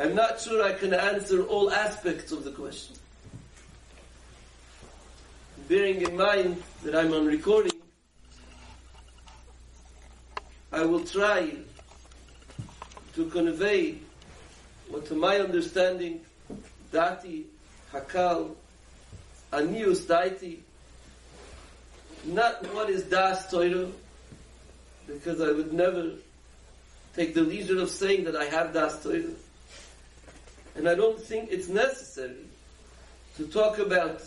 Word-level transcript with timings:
I'm 0.00 0.14
not 0.14 0.40
sure 0.40 0.62
I 0.62 0.74
can 0.74 0.94
answer 0.94 1.42
all 1.42 1.72
aspects 1.72 2.30
of 2.30 2.44
the 2.44 2.52
question. 2.52 2.94
Bearing 5.68 6.02
in 6.02 6.16
mind 6.16 6.62
that 6.84 6.94
I'm 6.94 7.12
on 7.12 7.26
recording, 7.26 7.72
I 10.70 10.84
will 10.84 11.04
try 11.04 11.52
to 13.16 13.24
convey 13.26 13.98
what 14.88 15.04
to 15.06 15.14
my 15.14 15.38
understanding, 15.38 16.20
dati, 16.92 17.46
hakal, 17.92 18.54
anius 19.52 20.02
daiti, 20.02 20.58
not 22.24 22.72
what 22.72 22.88
is 22.88 23.02
das 23.02 23.50
Torah, 23.50 23.88
because 25.08 25.40
I 25.40 25.50
would 25.50 25.72
never 25.72 26.12
take 27.16 27.34
the 27.34 27.42
leisure 27.42 27.80
of 27.80 27.90
saying 27.90 28.22
that 28.24 28.36
I 28.36 28.44
have 28.44 28.72
das 28.72 29.02
Torah. 29.02 29.34
And 30.78 30.88
I 30.88 30.94
don't 30.94 31.20
think 31.20 31.50
it's 31.50 31.68
necessary 31.68 32.46
to 33.36 33.48
talk 33.48 33.80
about 33.80 34.22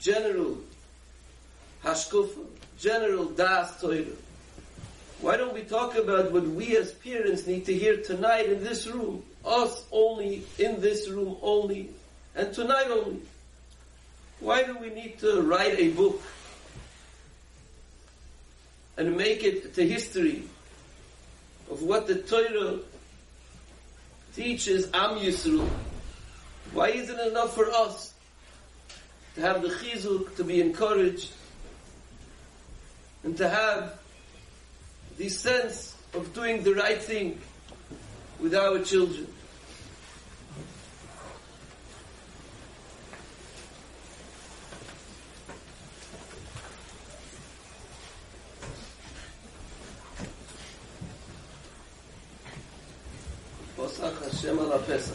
general 0.00 0.58
hashkufa, 1.84 2.46
general 2.80 3.26
das 3.26 3.80
Torah. 3.80 4.02
Why 5.20 5.36
don't 5.36 5.54
we 5.54 5.62
talk 5.62 5.94
about 5.94 6.32
what 6.32 6.48
we 6.48 6.76
as 6.76 6.90
parents 6.90 7.46
need 7.46 7.64
to 7.66 7.74
hear 7.74 7.98
tonight 7.98 8.46
in 8.46 8.64
this 8.64 8.88
room? 8.88 9.22
Us 9.44 9.84
only, 9.92 10.42
in 10.58 10.80
this 10.80 11.08
room 11.08 11.36
only, 11.42 11.90
and 12.34 12.52
tonight 12.52 12.88
only. 12.90 13.20
Why 14.40 14.64
do 14.64 14.76
we 14.78 14.90
need 14.90 15.20
to 15.20 15.42
write 15.42 15.78
a 15.78 15.90
book 15.90 16.20
and 18.96 19.16
make 19.16 19.44
it 19.44 19.76
to 19.76 19.86
history 19.86 20.42
of 21.70 21.82
what 21.82 22.08
the 22.08 22.16
Torah 22.16 22.80
teaches 24.38 24.86
Am 24.94 25.18
Yisrael? 25.18 25.68
Why 26.72 26.90
isn't 26.90 27.18
it 27.18 27.26
enough 27.26 27.54
for 27.54 27.68
us 27.70 28.14
to 29.34 29.40
have 29.40 29.62
the 29.62 29.68
chizuk, 29.68 30.36
to 30.36 30.44
be 30.44 30.60
encouraged, 30.60 31.32
and 33.24 33.36
to 33.36 33.48
have 33.48 33.98
the 35.16 35.28
sense 35.28 35.96
of 36.14 36.32
doing 36.32 36.62
the 36.62 36.74
right 36.74 37.02
thing 37.02 37.40
with 38.40 38.54
our 38.54 38.78
children. 38.84 39.26
השם 54.38 54.58
על 54.58 54.72
הפסח. 54.72 55.12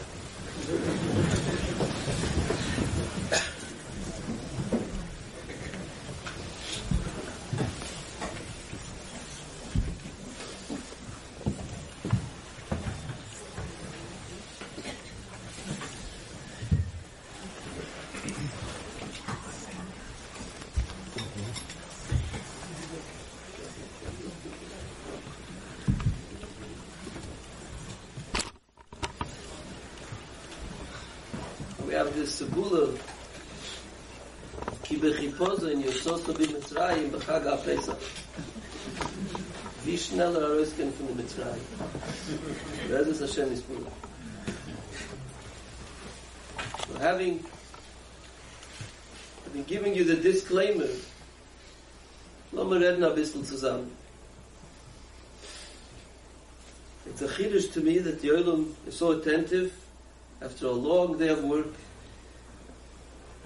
Be 36.37 37.20
chag 37.20 37.43
ha-pesach. 37.45 37.98
Wie 39.86 39.98
schnell 39.98 40.36
er 40.36 40.58
rausken 40.58 40.93
von 40.93 41.08
dem 41.08 41.17
mitzrayim. 41.17 41.61
Das 42.89 43.08
ist 43.08 43.21
Hashem 43.21 43.52
is 43.52 43.61
pula 43.61 43.92
so 46.93 46.99
having 46.99 47.43
been 49.54 49.64
giving 49.65 49.93
you 49.93 50.04
the 50.04 50.15
disclaimer. 50.15 50.87
Reden 52.54 53.04
ein 53.04 53.15
bisschen 53.15 53.43
zusammen. 53.45 53.89
It's 57.05 57.21
a 57.21 57.27
chiddush 57.27 57.73
to 57.73 57.81
me 57.81 57.99
that 57.99 58.21
the 58.21 58.30
Olam 58.30 58.73
is 58.87 58.95
so 58.98 59.11
attentive. 59.11 59.73
After 60.42 60.67
a 60.67 60.71
long 60.71 61.17
day 61.17 61.30
of 61.30 61.43
work 61.43 61.73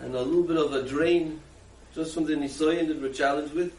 and 0.02 0.16
a 0.16 0.22
little 0.22 0.44
bit 0.44 0.58
of 0.58 0.74
a 0.74 0.88
drain 0.88 1.42
just 1.98 2.14
from 2.14 2.26
the 2.26 2.36
Nisoyan 2.36 2.88
that 2.90 3.02
we're 3.02 3.12
challenged 3.12 3.56
with. 3.56 3.74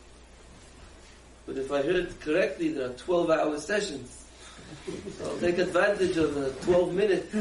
But 1.47 1.56
if 1.56 1.71
I 1.71 1.83
heard 1.83 2.19
correctly, 2.19 2.71
there 2.71 2.91
are 2.91 2.95
12 2.95 3.31
hour 3.31 3.61
sessions. 3.61 4.27
So 5.17 5.31
I'll 5.31 5.39
take 5.39 5.59
advantage 5.59 6.17
of 6.17 6.37
a 6.37 6.51
12 6.65 6.95
minute 6.95 7.33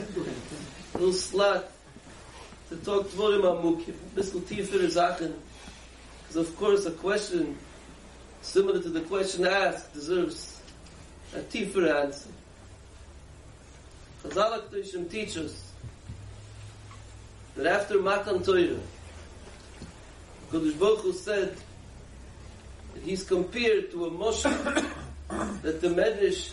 little 0.94 1.14
slot 1.14 1.72
to 2.70 2.76
talk 2.78 3.10
to 3.10 3.18
Vorim 3.18 3.42
Amukim, 3.42 3.96
Bissl 4.16 4.40
Tiefer 4.42 4.88
Zachen. 4.88 5.34
Because 6.22 6.48
of 6.48 6.56
course 6.58 6.86
a 6.86 6.92
question 6.92 7.58
similar 8.44 8.80
to 8.80 8.90
the 8.90 9.02
question 9.02 9.48
asked 9.48 9.96
deserves 9.96 10.62
a 11.36 11.40
Tiefer 11.40 12.04
answer. 12.04 12.30
Chazal 14.24 14.62
HaKadoshim 14.62 15.10
teach 15.10 15.38
us 15.38 15.72
that 17.56 17.66
after 17.66 18.00
Matan 18.00 18.44
Torah, 18.44 18.78
Kodesh 20.52 20.80
Baruch 20.80 21.00
Hu 21.00 21.12
said 21.12 21.58
that 22.94 23.04
he's 23.04 23.24
compared 23.26 23.92
to 23.92 24.06
a 24.06 24.12
Moshe 24.12 24.44
that 25.62 25.82
the 25.82 25.90
Medrash 25.90 26.52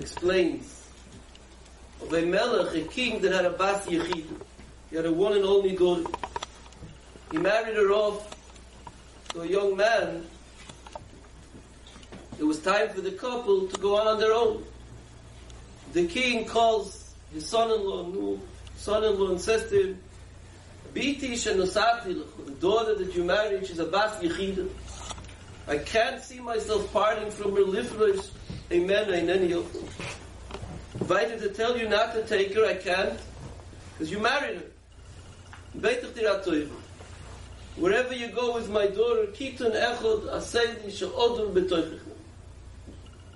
explains 0.00 0.86
of 2.00 2.12
a 2.14 2.24
Melech, 2.24 2.74
a 2.74 2.86
king 2.88 3.20
that 3.22 3.32
had 3.32 3.44
a 3.44 3.50
Bas 3.50 3.86
Yechid. 3.86 4.26
He 4.90 4.96
had 4.96 5.06
a 5.06 5.12
one 5.12 5.32
and 5.32 5.44
only 5.44 5.74
daughter. 5.74 6.04
He 7.32 7.38
married 7.38 7.76
her 7.76 7.90
off 7.90 8.36
to 9.30 9.42
a 9.42 9.46
young 9.46 9.76
man. 9.76 10.26
It 12.38 12.44
was 12.44 12.60
time 12.60 12.90
for 12.90 13.00
the 13.00 13.12
couple 13.12 13.66
to 13.66 13.80
go 13.80 14.00
on 14.00 14.06
on 14.06 14.20
their 14.20 14.32
own. 14.32 14.64
The 15.92 16.06
king 16.06 16.44
calls 16.46 17.12
his 17.32 17.46
son-in-law, 17.46 18.06
new 18.06 18.40
son-in-law, 18.76 19.30
and 19.30 19.40
says 19.40 19.68
to 19.70 19.82
him, 19.82 20.02
Biti 20.94 21.32
shenosati 21.34 22.20
the 22.44 22.50
daughter 22.52 22.96
that 22.96 23.14
you 23.14 23.22
married, 23.22 23.66
she's 23.66 23.78
a 23.78 23.84
bas 23.84 24.16
yechida. 24.20 24.68
I 25.68 25.78
can't 25.78 26.20
see 26.20 26.40
myself 26.40 26.92
parting 26.92 27.30
from 27.30 27.52
her 27.54 27.62
lifrosh, 27.62 28.28
amen, 28.72 29.08
amen, 29.08 29.48
yochel. 29.48 29.84
Invited 31.00 31.40
to 31.40 31.48
tell 31.50 31.78
you 31.78 31.88
not 31.88 32.12
to 32.14 32.26
take 32.26 32.52
her, 32.54 32.66
I 32.66 32.74
can't, 32.74 33.20
because 33.92 34.10
you 34.10 34.18
married 34.18 34.56
her. 34.56 35.78
Beitach 35.78 36.12
tiratoiv. 36.12 36.70
Wherever 37.76 38.12
you 38.12 38.28
go 38.28 38.54
with 38.54 38.68
my 38.68 38.88
daughter, 38.88 39.26
kitun 39.26 39.72
echod 39.72 40.24
asaydi 40.24 40.90
she'odun 40.90 41.54
betoichich. 41.54 42.00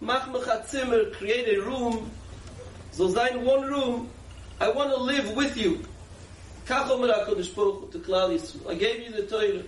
Mach 0.00 0.26
mech 0.32 0.46
a 0.48 0.64
zimmer, 0.66 1.10
create 1.10 1.56
a 1.56 1.62
room, 1.62 2.10
so 2.90 3.08
sein 3.14 3.44
one 3.44 3.62
room, 3.62 4.10
I 4.60 4.70
want 4.70 4.90
to 4.90 4.96
live 4.96 5.36
with 5.36 5.56
you. 5.56 5.84
Kach 6.66 6.88
omer 6.88 7.08
HaKadosh 7.08 7.54
Baruch 7.54 7.92
to 7.92 7.98
Klal. 7.98 8.68
I 8.68 8.74
gave 8.74 9.00
you 9.00 9.10
the 9.12 9.26
Torah. 9.26 9.62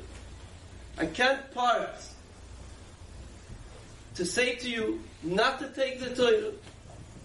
I 0.98 1.06
can't 1.06 1.52
part 1.52 1.90
to 4.14 4.24
say 4.24 4.54
to 4.54 4.70
you 4.70 5.00
not 5.22 5.58
to 5.58 5.68
take 5.68 6.00
the 6.00 6.14
Torah. 6.14 6.52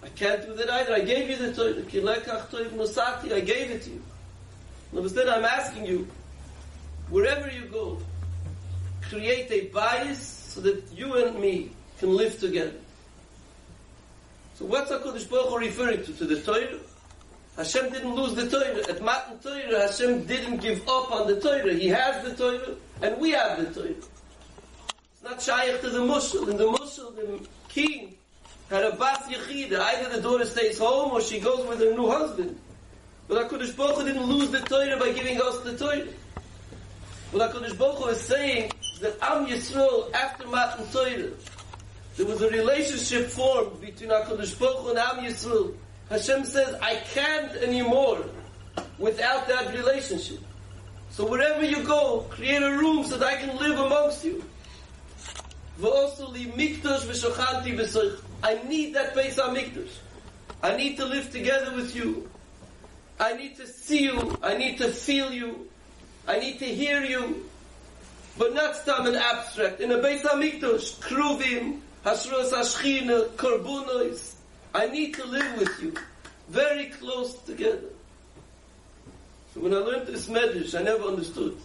I 0.04 0.10
can't 0.10 0.46
do 0.46 0.54
that 0.56 0.70
either. 0.70 0.94
I 0.94 1.02
gave 1.02 1.30
you 1.30 1.38
the 1.38 1.54
Torah. 1.54 1.78
I 1.80 3.40
gave 3.40 3.72
it 3.72 3.84
to 3.84 3.90
you. 3.90 4.02
Now 4.92 5.02
instead 5.04 5.30
I'm 5.30 5.46
asking 5.46 5.86
you, 5.86 6.08
wherever 7.10 7.50
you 7.50 7.66
go, 7.66 7.98
create 9.04 9.50
a 9.52 9.68
bias 9.68 10.20
so 10.20 10.60
that 10.62 10.84
you 10.94 11.16
and 11.16 11.40
me 11.40 11.72
can 11.98 12.14
live 12.14 12.38
together. 12.40 12.74
So 14.56 14.66
what's 14.66 14.92
HaKadosh 14.92 15.30
Baruch 15.30 15.48
Hu 15.48 15.58
referring 15.60 16.04
to? 16.04 16.14
To 16.14 16.26
the 16.26 16.42
Torah? 16.42 16.78
Hashem 17.58 17.92
didn't 17.92 18.16
lose 18.16 18.34
the 18.36 18.50
Torah. 18.50 18.90
At 18.90 19.02
Matan 19.02 19.40
Torah, 19.40 19.88
Hashem 19.88 20.24
didn't 20.26 20.58
give 20.58 20.88
up 20.88 21.12
on 21.12 21.28
the 21.28 21.40
Torah. 21.40 21.74
He 21.74 21.88
has 21.90 22.24
the 22.24 22.36
Torah, 22.36 22.76
and 23.02 23.20
we 23.20 23.32
have 23.32 23.58
the 23.58 23.74
Torah. 23.74 23.94
It's 23.94 25.24
not 25.24 25.42
shaykh 25.42 25.82
to 25.82 25.90
the 25.90 26.00
Mushal. 26.00 26.50
In 26.50 26.58
the 26.58 26.68
Mushal, 26.68 27.16
the 27.16 27.46
king 27.68 28.16
had 28.70 28.84
a 28.84 28.96
Bas 28.96 29.28
Yechida. 29.28 29.80
Either 29.80 30.16
the 30.16 30.22
daughter 30.22 30.46
stays 30.46 30.80
home 30.80 31.12
or 31.12 31.22
she 31.22 31.40
goes 31.40 31.68
with 31.68 31.80
her 31.80 31.94
new 31.94 32.10
husband. 32.10 32.58
But 33.28 33.50
HaKadosh 33.50 33.76
Baruch 33.76 33.98
Hu 33.98 34.06
didn't 34.06 34.26
lose 34.26 34.50
the 34.50 34.62
Torah 34.62 34.98
by 34.98 35.12
giving 35.12 35.40
us 35.42 35.60
the 35.60 35.78
Torah. 35.78 36.08
What 37.32 37.54
HaKadosh 37.54 37.78
Baruch 37.78 37.98
Hu 37.98 38.08
is 38.08 38.22
saying 38.22 38.72
that 39.02 39.18
Am 39.22 39.46
Yisrael, 39.46 40.12
after 40.14 40.48
Matan 40.48 40.88
Torah, 40.92 41.30
there 42.18 42.26
was 42.26 42.42
a 42.42 42.50
relationship 42.50 43.30
formed 43.30 43.80
between 43.82 44.10
HaKadosh 44.10 44.58
Baruch 44.58 44.78
Hu 44.78 44.90
and 44.90 45.00
Am 45.00 45.18
Yisrael 45.18 45.76
Hashem 46.12 46.44
says, 46.44 46.76
I 46.82 46.96
can't 47.14 47.56
anymore 47.56 48.26
without 49.00 49.48
that 49.48 49.74
relationship. 49.74 50.40
So 51.12 51.26
wherever 51.26 51.64
you 51.64 51.86
go, 51.86 52.26
create 52.30 52.62
a 52.62 52.72
room 52.72 53.06
so 53.06 53.18
that 53.18 53.26
I 53.26 53.38
can 53.38 53.56
live 53.58 53.80
amongst 53.80 54.26
you. 54.26 54.44
I 55.82 55.88
need 58.68 58.94
that 58.94 59.16
Beis 59.16 59.36
HaMikdash. 59.36 59.94
I 60.62 60.76
need 60.76 60.98
to 60.98 61.06
live 61.06 61.32
together 61.32 61.74
with 61.76 61.96
you. 61.96 62.30
I 63.18 63.34
need 63.38 63.56
to 63.56 63.66
see 63.66 64.04
you. 64.04 64.38
I 64.44 64.58
need 64.58 64.80
to 64.80 64.90
feel 64.90 65.32
you. 65.32 65.70
I 66.28 66.40
need 66.40 66.60
to 66.60 66.66
hear 66.66 67.06
you. 67.06 67.46
But 68.38 68.54
not 68.54 68.76
stam 68.76 69.08
and 69.08 69.16
abstract. 69.16 69.80
In 69.80 69.94
a 69.94 70.00
Beis 70.00 70.24
HaMikdash, 70.24 71.00
Kruvim, 71.00 71.80
Hashros 72.04 72.52
Hashchina, 72.52 73.30
Korbunois. 73.30 74.41
I 74.74 74.88
need 74.88 75.16
to 75.16 75.26
live 75.26 75.58
with 75.58 75.82
you. 75.82 75.94
Very 76.50 76.88
close 76.88 77.34
together. 77.44 77.90
So 79.54 79.62
when 79.62 79.74
I 79.74 79.78
learned 79.78 80.08
this 80.08 80.28
medrash, 80.28 80.80
I 80.80 80.84
never 80.84 81.04
understood. 81.04 81.58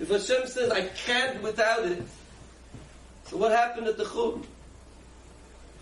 If 0.00 0.08
Hashem 0.08 0.46
says 0.48 0.70
I 0.70 0.86
can't 0.88 1.42
without 1.42 1.84
it, 1.84 2.02
so 3.26 3.36
what 3.36 3.52
happened 3.52 3.86
at 3.86 3.96
the 3.96 4.04
Chum? 4.04 4.44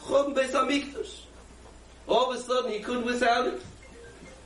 Chum 0.07 0.35
Beis 0.35 0.51
HaMikdash. 0.51 1.21
All 2.07 2.31
of 2.31 2.39
a 2.39 2.43
sudden 2.43 2.73
he 2.73 2.81
couldn't 2.81 3.07
without 3.07 3.47
it. 3.47 3.63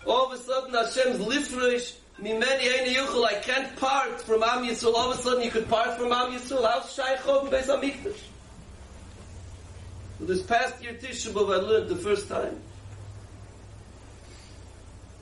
All 0.06 0.26
of 0.26 0.32
a 0.32 0.42
sudden 0.42 0.72
Hashem's 0.72 1.18
lifresh, 1.18 1.96
mimeni 2.20 2.80
eine 2.80 2.94
yuchel, 2.94 3.24
I 3.24 3.34
can't 3.34 3.76
part 3.76 4.20
from 4.22 4.42
Am 4.42 4.64
Yisrael. 4.64 4.94
All 4.94 5.10
of 5.12 5.18
a 5.18 5.22
sudden 5.22 5.42
you 5.42 5.50
could 5.50 5.68
part 5.68 5.98
from 5.98 6.12
Am 6.12 6.32
Yisrael. 6.32 6.64
How's 6.64 6.94
Shai 6.94 7.16
Chum 7.16 7.48
Beis 7.48 7.66
HaMikdash? 7.66 8.20
So 10.18 10.24
this 10.24 10.42
past 10.42 10.82
year 10.82 10.94
Tisha 10.94 11.32
B'Av 11.32 11.52
I 11.52 11.62
learned 11.62 11.88
the 11.88 11.96
first 11.96 12.28
time 12.28 12.60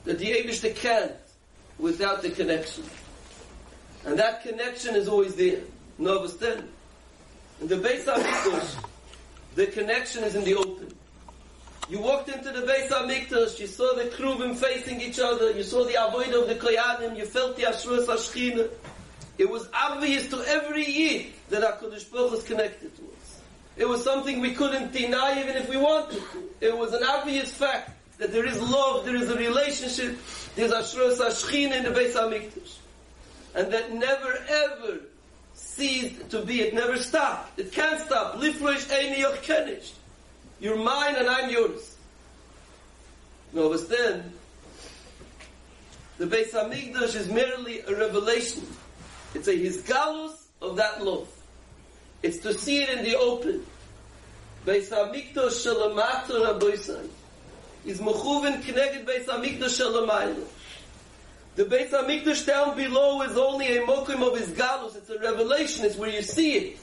that 0.05 0.17
the 0.17 0.31
Abishta 0.31 0.75
can't 0.75 1.11
without 1.77 2.21
the 2.21 2.29
connection. 2.29 2.83
And 4.05 4.17
that 4.17 4.41
connection 4.41 4.95
is 4.95 5.07
always 5.07 5.35
there. 5.35 5.61
No 5.97 6.17
understand? 6.17 6.67
In 7.61 7.67
the 7.67 7.75
Beis 7.75 8.05
HaMikdash, 8.05 8.85
the 9.55 9.67
connection 9.67 10.23
is 10.23 10.35
in 10.35 10.43
the 10.43 10.55
open. 10.55 10.93
You 11.89 11.99
walked 11.99 12.29
into 12.29 12.51
the 12.51 12.61
Beis 12.61 12.87
HaMikdash, 12.87 13.59
you 13.59 13.67
saw 13.67 13.93
the 13.95 14.05
Kruvim 14.05 14.55
facing 14.55 15.01
each 15.01 15.19
other, 15.19 15.51
you 15.51 15.63
saw 15.63 15.83
the 15.83 15.93
Avodah 15.93 16.43
of 16.43 16.47
the 16.47 16.55
Koyanim, 16.55 17.17
you 17.17 17.25
felt 17.25 17.55
the 17.55 17.63
Ashruas 17.63 18.05
HaShechina. 18.05 18.69
It 19.37 19.49
was 19.49 19.69
obvious 19.73 20.29
to 20.29 20.41
every 20.47 20.85
Yid 20.85 21.27
that 21.49 21.63
HaKadosh 21.63 22.11
Baruch 22.11 22.33
is 22.33 22.43
connected 22.43 22.95
to 22.95 23.01
us. 23.03 23.16
It 23.77 23.87
was 23.87 24.03
something 24.03 24.39
we 24.39 24.53
couldn't 24.53 24.91
deny 24.91 25.39
even 25.39 25.55
if 25.55 25.69
we 25.69 25.77
wanted. 25.77 26.21
It 26.61 26.75
was 26.75 26.93
an 26.93 27.03
obvious 27.03 27.51
fact 27.51 27.91
that 28.17 28.31
there 28.31 28.45
is 28.45 28.59
love, 28.59 29.05
there 29.05 29.15
is 29.15 29.29
a 29.29 29.37
relationship, 29.37 30.17
there's 30.55 30.71
Ashros 30.71 31.19
Ashchin 31.19 31.71
in 31.71 31.83
the 31.83 31.89
Beis 31.89 32.13
HaMikdash. 32.13 32.77
And 33.53 33.71
that 33.71 33.93
never 33.93 34.33
ever 34.49 34.99
ceased 35.53 36.29
to 36.31 36.43
be, 36.43 36.61
it 36.61 36.73
never 36.73 36.97
stopped. 36.97 37.59
It 37.59 37.71
can't 37.71 37.99
stop. 38.01 38.35
Lifresh 38.35 38.85
Eini 38.87 39.17
Yoch 39.17 39.91
You're 40.59 40.77
mine 40.77 41.15
and 41.15 41.27
I'm 41.27 41.51
yours. 41.51 41.95
No, 43.53 43.69
but 43.69 43.87
then, 43.89 44.33
the 46.17 46.25
Beis 46.25 46.51
HaMikdash 46.51 47.15
is 47.15 47.27
merely 47.29 47.81
a 47.81 47.95
revelation. 47.95 48.65
It's 49.35 49.47
a 49.47 49.53
hisgalus 49.53 50.35
of 50.61 50.77
that 50.77 51.05
love. 51.05 51.29
It's 52.27 52.39
to 52.39 52.53
see 52.53 52.83
it 52.83 52.89
in 52.89 53.05
the 53.05 53.17
open. 53.17 53.65
Beis 54.65 54.89
HaMikdash 54.89 55.63
Shalamato 55.63 56.43
Rabbi 56.43 56.75
is 57.85 58.01
mechuven 58.01 58.61
connected 58.65 59.07
Beis 59.07 59.23
Hamikdash 59.23 59.79
Shalamayla. 59.79 60.43
The 61.55 61.63
Beis 61.63 61.89
Hamikdash 61.91 62.45
down 62.45 62.75
below 62.75 63.21
is 63.21 63.37
only 63.37 63.77
a 63.77 63.81
mokim 63.83 64.21
of 64.27 64.37
his 64.37 64.49
galus. 64.49 64.97
It's 64.97 65.09
a 65.09 65.17
revelation. 65.19 65.85
It's 65.85 65.95
where 65.95 66.09
you 66.09 66.21
see 66.21 66.57
it. 66.57 66.77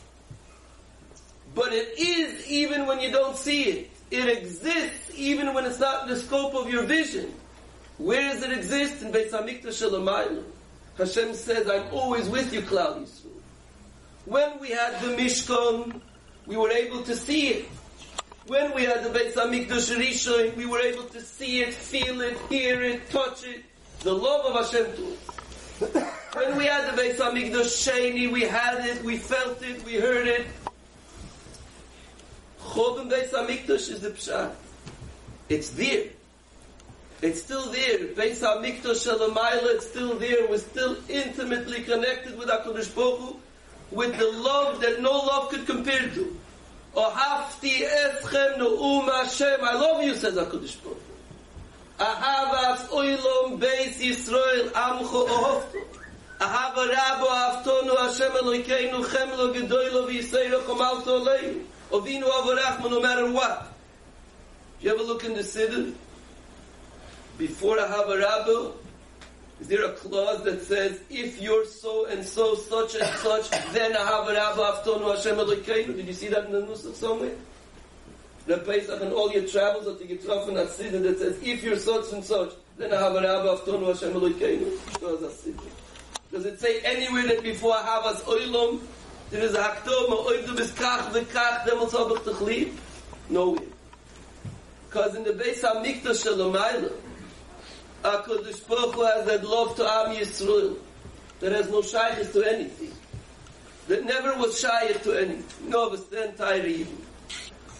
But 1.55 1.75
it 1.75 1.99
is 1.99 2.47
even 2.47 2.87
when 2.87 3.01
you 3.01 3.11
don't 3.11 3.37
see 3.37 3.65
it. 3.65 3.91
It 4.11 4.27
exists 4.27 5.11
even 5.15 5.53
when 5.53 5.67
it's 5.67 5.79
not 5.79 6.05
in 6.05 6.09
the 6.09 6.17
scope 6.17 6.55
of 6.55 6.71
your 6.71 6.85
vision. 6.85 7.35
Where 7.99 8.33
does 8.33 8.43
it 8.43 8.51
exist? 8.51 9.03
In 9.03 9.13
Beis 9.13 9.31
Hamikdash 9.31 9.91
Shalamayla. 9.91 10.43
Hashem 10.97 11.35
says, 11.35 11.69
I'm 11.69 11.93
always 11.93 12.31
with 12.31 12.51
you, 12.51 12.63
Klal 12.63 13.07
When 14.27 14.59
we 14.59 14.71
had 14.71 15.01
the 15.01 15.09
Mishkan, 15.09 16.01
we 16.47 16.57
were 16.57 16.71
able 16.71 17.03
to 17.03 17.15
see 17.15 17.49
it. 17.49 17.69
When 18.47 18.75
we 18.75 18.85
had 18.85 19.05
the 19.05 19.19
Beis 19.19 19.35
Hamikdash 19.35 19.95
Rishon, 19.97 20.57
we 20.57 20.67
were 20.67 20.81
able 20.81 21.05
to 21.05 21.21
see 21.21 21.63
it, 21.63 21.75
feel 21.75 22.21
it, 22.21 22.37
hear 22.49 22.83
it, 22.83 23.11
touch 23.11 23.45
it. 23.45 23.65
The 24.01 24.13
love 24.13 24.47
of 24.47 24.55
Hashem 24.55 24.97
to 24.97 25.13
us. 25.13 26.05
when 26.35 26.57
we 26.57 26.67
had 26.67 26.95
the 26.95 27.03
Beis 27.03 27.17
Hamikdash 27.17 27.73
Sheni, 27.85 28.31
we 28.33 28.43
had 28.43 28.87
it, 28.87 29.03
we 29.05 29.17
felt 29.17 29.63
it, 29.63 29.85
we 29.85 29.95
heard 29.95 30.27
it. 30.27 30.47
Chobim 32.61 33.11
Beis 33.11 33.31
Hamikdash 33.31 33.91
is 33.91 34.01
the 34.01 34.11
Pshat. 34.11 34.53
It's 35.49 35.71
there. 35.71 36.09
It's 37.23 37.43
still 37.43 37.71
there. 37.73 38.09
Beis 38.09 38.41
Hamikdash 38.41 39.07
Shalamayla, 39.07 39.75
it's 39.75 39.87
still 39.87 40.19
there. 40.19 40.49
We're 40.49 40.59
still 40.59 40.97
intimately 41.09 41.83
connected 41.83 42.39
with 42.39 42.49
HaKadosh 42.49 42.95
Baruch 42.95 43.21
Hu, 43.21 43.37
with 43.91 44.17
the 44.19 44.31
love 44.33 44.81
that 44.81 45.01
no 45.01 45.13
love 45.13 45.51
could 45.51 45.67
compare 45.67 46.09
to. 46.11 46.37
Ohafti 46.95 47.83
eschem 47.83 48.61
um 48.61 49.09
Hashem. 49.09 49.61
I 49.63 49.75
love 49.75 50.03
you, 50.03 50.15
says 50.15 50.35
HaKadosh 50.35 50.83
Baruch 50.83 50.99
Ahavas 51.99 52.89
oilom 52.89 53.61
beis 53.61 53.99
Yisrael 53.99 54.71
amcho 54.71 55.29
ohofto. 55.29 55.81
Ahava 56.41 56.89
rabo 56.89 57.29
aftonu 57.29 57.97
Hashem 57.97 58.33
Elokeinu 58.33 59.05
chemlo 59.05 59.55
gedoylo 59.55 60.09
v'yiseiro 60.09 60.63
chomalto 60.63 61.21
oleinu. 61.21 61.65
Ovinu 61.91 62.25
avarachma 62.25 62.91
no 62.91 63.01
matter 63.01 63.31
what. 63.31 63.73
you 64.81 64.91
ever 64.91 65.03
look 65.03 65.25
in 65.25 65.35
the 65.35 65.41
Siddur? 65.41 65.95
Before 67.39 67.77
Ahava 67.77 68.23
rabo, 68.23 68.73
is 69.61 69.69
there 69.69 69.85
a 69.85 69.93
clause 69.93 70.43
that 70.45 70.63
says, 70.63 71.01
if 71.11 71.41
you're 71.41 71.65
so 71.65 72.07
and 72.07 72.25
so, 72.25 72.55
such 72.55 72.95
and 72.97 73.09
such, 73.19 73.51
then? 73.73 73.93
Did 73.93 76.07
you 76.07 76.13
see 76.13 76.29
that 76.29 76.47
in 76.47 76.53
the 76.53 76.63
Nusach 76.63 76.95
somewhere? 76.95 77.35
The 78.47 78.59
Pesach 78.59 79.01
and 79.01 79.13
all 79.13 79.33
your 79.33 79.47
travels 79.47 79.87
that 79.87 80.01
you 80.01 80.07
get 80.17 80.29
off 80.29 80.49
in 80.49 80.55
that 80.55 80.71
season 80.71 81.03
that 81.05 81.19
says, 81.19 81.39
if 81.43 81.63
you're 81.63 81.79
such 81.79 82.13
and 82.13 82.25
such, 82.25 82.53
then. 82.77 82.91
Does 86.33 86.47
it 86.47 86.61
say 86.61 86.81
anywhere 86.81 87.27
that 87.29 87.43
before 87.43 87.75
Ahavas 87.75 88.21
Oilom, 88.23 88.81
there 89.31 89.43
is 89.43 89.55
a 89.55 89.63
Haktom, 89.63 90.11
or 90.11 90.33
Oivdu 90.33 90.57
Biskach, 90.57 91.13
V'kach, 91.13 91.65
Demol 91.65 91.89
Tzabach 91.89 92.25
Techliv? 92.25 92.73
Nowhere. 93.31 93.63
Because 94.89 95.15
in 95.15 95.25
the 95.25 95.31
Beis 95.31 95.61
HaMikdash 95.61 96.27
Shalomayla, 96.27 96.91
HaKadosh 98.05 98.69
Baruch 98.69 98.95
Hu 98.97 99.03
has 99.03 99.25
that 99.25 99.45
love 99.49 99.77
to 99.77 99.83
Am 99.83 100.15
Yisrael 100.15 100.77
that 101.41 101.53
has 101.53 101.71
no 101.71 101.81
shyness 101.81 102.31
to 102.35 102.45
anything. 102.45 102.93
That 103.89 104.05
never 104.05 104.37
was 104.37 104.61
shy 104.61 104.93
to 104.93 105.13
anything. 105.13 105.71
No, 105.71 105.89
but 105.89 106.11
the 106.11 106.29
entire 106.29 106.67
even. 106.67 106.99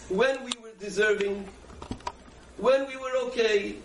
When 0.09 0.43
we 0.43 0.51
were 0.63 0.71
deserving, 0.79 1.47
when 2.57 2.87
we 2.87 2.97
were 2.97 3.15
okay, 3.27 3.75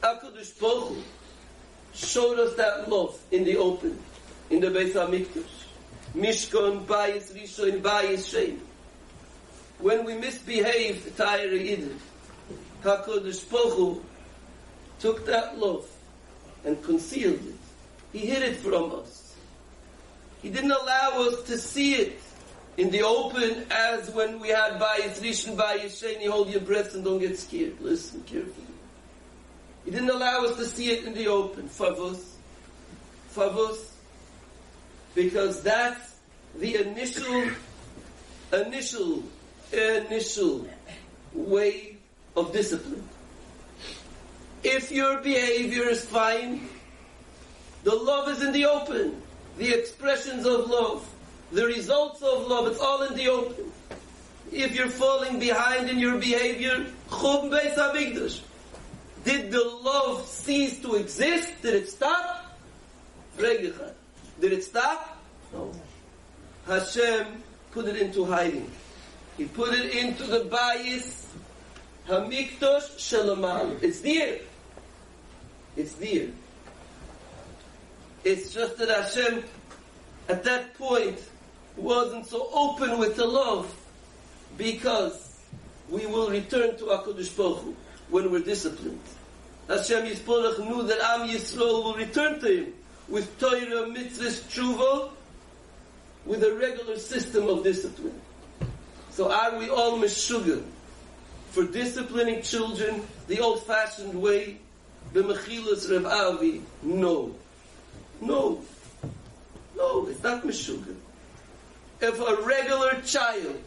HaKadosh 0.00 0.60
Baruch 0.60 0.88
Hu 0.90 1.02
showed 1.92 2.38
us 2.38 2.54
that 2.54 2.88
love 2.88 3.18
in 3.32 3.42
the 3.42 3.56
open, 3.56 3.98
in 4.50 4.60
the 4.60 4.68
Beis 4.68 4.92
HaMikdash. 4.92 5.42
Mishkon, 6.14 6.86
Bayis, 6.86 7.32
Rishon, 7.34 7.82
Bayis, 7.82 8.32
Shein. 8.32 8.58
When 9.80 10.04
we 10.04 10.14
misbehaved, 10.14 11.16
Tyre 11.16 11.52
Eden, 11.52 11.98
HaKadosh 12.84 13.50
Baruch 13.50 13.74
Hu 13.74 14.02
took 14.98 15.26
that 15.26 15.58
loaf 15.58 15.90
and 16.64 16.82
concealed 16.82 17.34
it. 17.34 17.54
He 18.12 18.26
hid 18.26 18.42
it 18.42 18.56
from 18.56 18.94
us. 18.94 19.34
He 20.42 20.50
didn't 20.50 20.72
allow 20.72 21.26
us 21.28 21.42
to 21.44 21.58
see 21.58 21.94
it 21.94 22.20
in 22.76 22.90
the 22.90 23.02
open 23.02 23.66
as 23.70 24.10
when 24.10 24.38
we 24.38 24.48
had 24.48 24.78
Bayis 24.78 25.18
Rishon, 25.20 25.56
Bayis 25.56 26.02
Sheni, 26.02 26.28
hold 26.28 26.50
your 26.50 26.60
breath 26.60 26.94
and 26.94 27.04
don't 27.04 27.18
get 27.18 27.38
scared. 27.38 27.80
Listen 27.80 28.22
carefully. 28.22 28.66
He 29.84 29.90
didn't 29.90 30.10
allow 30.10 30.44
us 30.44 30.56
to 30.56 30.66
see 30.66 30.90
it 30.90 31.04
in 31.04 31.14
the 31.14 31.28
open. 31.28 31.68
Favos. 31.68 32.22
Favos. 33.34 33.78
Because 35.14 35.62
that's 35.62 36.16
the 36.58 36.76
initial, 36.76 37.50
initial, 38.52 39.22
initial 39.72 40.68
way 41.32 41.96
of 42.36 42.52
discipline. 42.52 43.06
If 44.62 44.90
your 44.90 45.20
behavior 45.20 45.88
is 45.88 46.04
fine, 46.04 46.68
the 47.84 47.94
love 47.94 48.28
is 48.28 48.42
in 48.42 48.52
the 48.52 48.66
open. 48.66 49.22
The 49.58 49.72
expressions 49.72 50.44
of 50.44 50.68
love, 50.68 51.08
the 51.52 51.66
results 51.66 52.20
of 52.22 52.46
love, 52.46 52.66
it's 52.66 52.80
all 52.80 53.02
in 53.02 53.14
the 53.16 53.28
open. 53.28 53.72
If 54.52 54.74
you're 54.74 54.90
falling 54.90 55.38
behind 55.38 55.88
in 55.88 55.98
your 55.98 56.18
behavior, 56.18 56.86
Chum 57.08 57.50
Beis 57.50 57.74
HaMikdash. 57.74 58.40
Did 59.24 59.50
the 59.50 59.64
love 59.64 60.26
cease 60.26 60.80
to 60.82 60.94
exist? 60.96 61.50
Did 61.62 61.74
it 61.74 61.88
stop? 61.88 62.56
Did 63.38 63.72
it 64.40 64.64
stop? 64.64 65.18
No. 65.52 65.72
Hashem 66.66 67.42
put 67.72 67.86
it 67.86 67.96
into 67.96 68.24
hiding. 68.24 68.70
He 69.36 69.44
put 69.44 69.74
it 69.74 69.94
into 69.94 70.24
the 70.24 70.44
bias 70.44 71.26
Hamikdash 72.08 72.96
Shalamal. 72.96 73.82
It's 73.82 74.00
there. 74.00 74.38
It's 75.76 75.94
there. 75.94 76.28
It's 78.24 78.54
just 78.54 78.78
that 78.78 78.88
Hashem, 78.88 79.42
at 80.28 80.44
that 80.44 80.74
point, 80.74 81.20
wasn't 81.76 82.26
so 82.26 82.48
open 82.52 82.98
with 82.98 83.16
the 83.16 83.26
love 83.26 83.72
because 84.56 85.40
we 85.90 86.06
will 86.06 86.30
return 86.30 86.76
to 86.78 86.84
HaKadosh 86.84 87.36
Baruch 87.36 87.58
Hu 87.62 87.76
when 88.10 88.30
we're 88.30 88.40
disciplined. 88.40 89.00
Hashem 89.68 90.06
Yisborach 90.06 90.58
knew 90.58 90.84
that 90.84 91.00
Am 91.00 91.28
Yisrael 91.28 91.84
will 91.84 91.94
return 91.94 92.40
to 92.40 92.46
Him 92.46 92.72
with 93.08 93.38
Torah, 93.38 93.88
Mitzvah, 93.88 94.30
Tshuva, 94.48 95.10
with 96.24 96.42
a 96.42 96.54
regular 96.54 96.98
system 96.98 97.48
of 97.48 97.64
discipline. 97.64 98.20
So 99.10 99.30
are 99.30 99.58
we 99.58 99.68
all 99.68 99.98
meshuggah 99.98 100.62
for 101.50 101.64
disciplining 101.64 102.42
children 102.42 103.02
the 103.28 103.40
old-fashioned 103.40 104.20
way, 104.20 104.58
the 105.12 105.22
mechilas 105.22 105.90
Rav 105.90 106.06
Avi? 106.06 106.62
No. 106.82 107.34
No. 108.20 108.62
No, 109.76 110.06
it's 110.08 110.22
not 110.22 110.42
meshuggah. 110.42 110.96
If 112.00 112.20
a 112.20 112.42
regular 112.42 113.00
child 113.02 113.58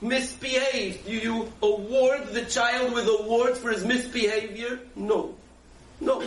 misbehaves, 0.00 0.98
do 0.98 1.12
you 1.12 1.52
award 1.62 2.28
the 2.28 2.44
child 2.44 2.92
with 2.92 3.06
awards 3.20 3.58
for 3.58 3.70
his 3.70 3.84
misbehavior? 3.84 4.80
No. 4.94 5.34
No. 6.00 6.22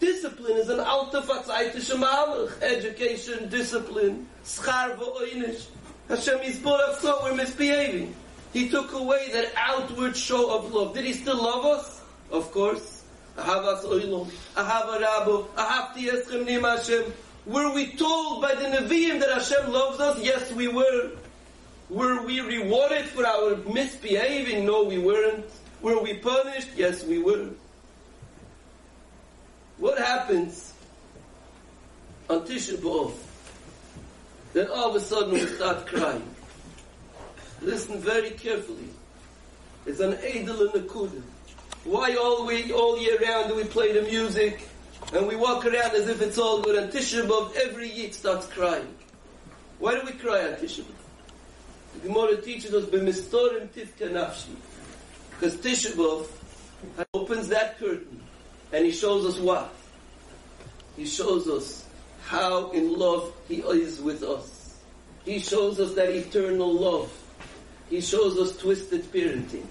Discipline 0.00 0.58
is 0.58 0.68
an 0.68 0.78
fatzaita 0.78 1.76
shemalach. 1.76 2.62
Education, 2.62 3.48
discipline, 3.48 4.28
schar 4.44 4.96
v'oinish. 4.96 5.66
Hashem 6.08 6.38
Yisborach 6.38 6.94
thought 6.96 7.22
we're 7.22 7.34
misbehaving. 7.34 8.14
He 8.52 8.68
took 8.68 8.92
away 8.92 9.30
that 9.32 9.52
outward 9.56 10.16
show 10.16 10.56
of 10.56 10.72
love. 10.72 10.94
Did 10.94 11.04
he 11.04 11.12
still 11.12 11.42
love 11.42 11.64
us? 11.64 12.00
Of 12.30 12.50
course. 12.50 13.04
Were 17.46 17.72
we 17.72 17.92
told 17.92 18.42
by 18.42 18.54
the 18.54 18.64
Nevi'im 18.64 19.20
that 19.20 19.30
Hashem 19.32 19.72
loves 19.72 20.00
us? 20.00 20.18
Yes, 20.20 20.52
we 20.52 20.68
were. 20.68 21.12
Were 21.88 22.22
we 22.24 22.40
rewarded 22.40 23.06
for 23.06 23.24
our 23.26 23.56
misbehaving? 23.56 24.66
No, 24.66 24.84
we 24.84 24.98
weren't. 24.98 25.46
Were 25.80 26.02
we 26.02 26.14
punished? 26.14 26.68
Yes, 26.76 27.04
we 27.04 27.18
were. 27.18 27.50
What 29.78 29.98
happens 29.98 30.74
on 32.28 32.40
Tisha 32.46 32.76
B'Av? 32.76 33.12
Then 34.52 34.68
all 34.68 34.90
of 34.90 34.96
a 34.96 35.00
sudden 35.00 35.32
we 35.32 35.46
start 35.46 35.86
crying. 35.86 36.34
Listen 37.62 38.00
very 38.00 38.30
carefully. 38.30 38.88
It's 39.86 40.00
an 40.00 40.12
Eidel 40.14 40.72
and 40.72 40.84
a 40.84 40.86
Kudah. 40.86 41.22
Why 41.84 42.14
all 42.16 42.46
we 42.46 42.72
all 42.72 42.98
year 42.98 43.18
round 43.18 43.48
do 43.48 43.56
we 43.56 43.64
play 43.64 43.92
the 43.92 44.02
music 44.02 44.68
and 45.14 45.26
we 45.26 45.36
walk 45.36 45.64
around 45.64 45.94
as 45.94 46.08
if 46.08 46.20
it's 46.20 46.38
all 46.38 46.60
good 46.60 46.76
and 46.76 46.92
Tisha 46.92 47.26
B'Av 47.26 47.56
every 47.56 47.90
year 47.90 48.12
starts 48.12 48.46
crying? 48.46 48.94
Why 49.78 49.94
do 49.94 50.04
we 50.04 50.12
cry 50.12 50.46
on 50.46 50.54
Tisha 50.54 50.82
B'Av? 50.82 50.94
The 51.94 52.08
Gemara 52.08 52.36
teaches 52.42 52.74
us 52.74 52.84
b'mistorim 52.86 53.68
tifka 53.68 54.10
nafshi. 54.10 54.54
Because 55.30 55.56
Tisha 55.56 55.92
B'Av 55.92 56.28
opens 57.14 57.48
that 57.48 57.78
curtain 57.78 58.20
and 58.72 58.84
he 58.84 58.92
shows 58.92 59.24
us 59.24 59.40
what? 59.40 59.72
He 60.96 61.06
shows 61.06 61.48
us 61.48 61.86
how 62.24 62.70
in 62.72 62.98
love 62.98 63.32
he 63.48 63.56
is 63.60 64.00
with 64.00 64.22
us. 64.22 64.76
He 65.24 65.38
shows 65.38 65.80
us 65.80 65.94
that 65.94 66.10
eternal 66.10 66.72
love. 66.72 67.10
He 67.90 68.00
shows 68.00 68.38
us 68.38 68.56
twisted 68.56 69.10
parenting. 69.12 69.66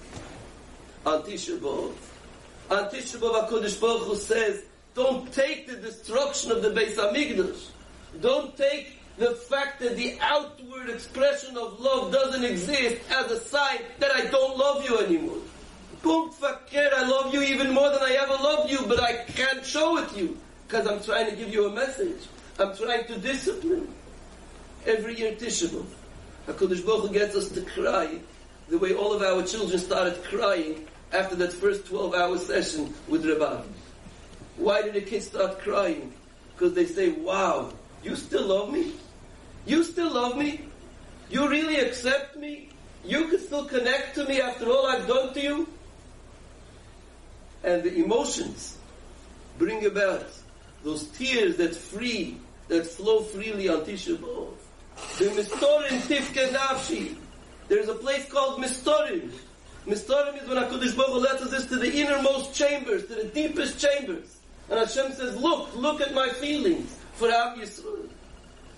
On 1.05 1.21
Tisha 1.21 1.59
B'Av. 1.59 1.93
On 2.71 2.83
Tisha 2.89 3.17
B'Av, 3.17 3.79
Baruch 3.79 4.03
Hu 4.03 4.15
says, 4.15 4.63
don't 4.95 5.31
take 5.31 5.67
the 5.67 5.75
destruction 5.75 6.51
of 6.51 6.63
the 6.63 6.69
Beis 6.69 6.95
HaMikdash. 6.95 7.69
Don't 8.19 8.57
take 8.57 8.97
the 9.17 9.35
fact 9.35 9.79
that 9.79 9.95
the 9.95 10.17
outward 10.21 10.89
expression 10.89 11.55
of 11.57 11.79
love 11.79 12.11
doesn't 12.11 12.43
exist 12.43 12.97
as 13.11 13.31
a 13.31 13.39
sign 13.39 13.79
that 13.99 14.11
I 14.11 14.25
don't 14.25 14.57
love 14.57 14.83
you 14.89 14.97
anymore. 14.99 15.37
Punkt 16.01 16.35
fakir, 16.35 16.89
I 16.95 17.07
love 17.07 17.33
you 17.33 17.41
even 17.41 17.71
more 17.73 17.89
than 17.89 18.01
I 18.01 18.17
ever 18.21 18.33
loved 18.43 18.71
you, 18.71 18.79
but 18.87 18.99
I 18.99 19.23
can't 19.25 19.65
show 19.65 19.97
it 19.97 20.09
to 20.09 20.17
you 20.17 20.37
because 20.67 20.87
I'm 20.87 21.01
trying 21.01 21.29
to 21.29 21.35
give 21.35 21.53
you 21.53 21.67
a 21.67 21.73
message. 21.73 22.27
I'm 22.59 22.75
trying 22.75 23.05
to 23.05 23.17
discipline. 23.19 23.87
Every 24.85 25.15
year 25.17 25.33
Tisha 25.33 25.85
HaKadosh 26.47 26.85
Baruch 26.85 27.07
Hu 27.07 27.13
gets 27.13 27.35
us 27.35 27.49
to 27.49 27.61
cry 27.61 28.19
the 28.69 28.77
way 28.77 28.93
all 28.93 29.13
of 29.13 29.21
our 29.21 29.43
children 29.43 29.77
started 29.79 30.23
crying 30.23 30.87
after 31.11 31.35
that 31.35 31.53
first 31.53 31.85
12-hour 31.85 32.37
session 32.37 32.93
with 33.07 33.25
Rabbi. 33.25 33.61
Why 34.57 34.81
did 34.81 34.93
the 34.93 35.01
kids 35.01 35.27
start 35.27 35.59
crying? 35.59 36.13
Because 36.53 36.73
they 36.73 36.85
say, 36.85 37.09
wow, 37.09 37.71
you 38.03 38.15
still 38.15 38.47
love 38.47 38.71
me? 38.71 38.93
You 39.65 39.83
still 39.83 40.13
love 40.13 40.37
me? 40.37 40.61
You 41.29 41.49
really 41.49 41.79
accept 41.79 42.37
me? 42.37 42.69
You 43.03 43.27
can 43.27 43.39
still 43.39 43.65
connect 43.65 44.15
to 44.15 44.25
me 44.25 44.41
after 44.41 44.69
all 44.69 44.87
I've 44.87 45.07
done 45.07 45.33
to 45.33 45.41
you? 45.41 45.67
And 47.63 47.83
the 47.83 48.03
emotions 48.03 48.77
bring 49.57 49.85
about 49.85 50.25
those 50.83 51.07
tears 51.07 51.57
that 51.57 51.75
free, 51.75 52.37
that 52.69 52.85
flow 52.87 53.21
freely 53.21 53.67
on 53.67 53.81
Tisha 53.81 54.15
B'Av. 54.15 54.56
The 55.17 55.25
Tifke. 56.07 57.15
There's 57.67 57.89
a 57.89 57.95
place 57.95 58.29
called 58.29 58.61
Mistorim. 58.61 59.31
Mistorim 59.85 60.41
is 60.41 60.47
when 60.49 60.57
HaKadosh 60.57 60.95
Baruch 60.95 61.11
Hu 61.11 61.19
lets 61.19 61.41
us 61.41 61.65
to 61.67 61.77
the 61.77 61.91
innermost 61.91 62.53
chambers, 62.53 63.05
to 63.07 63.15
the 63.15 63.23
deepest 63.25 63.79
chambers. 63.79 64.37
And 64.69 64.79
Hashem 64.79 65.13
says, 65.13 65.35
look, 65.37 65.75
look 65.75 66.01
at 66.01 66.13
my 66.13 66.29
feelings 66.29 66.97
for 67.13 67.29
Am 67.29 67.57
Yisrael. 67.59 68.09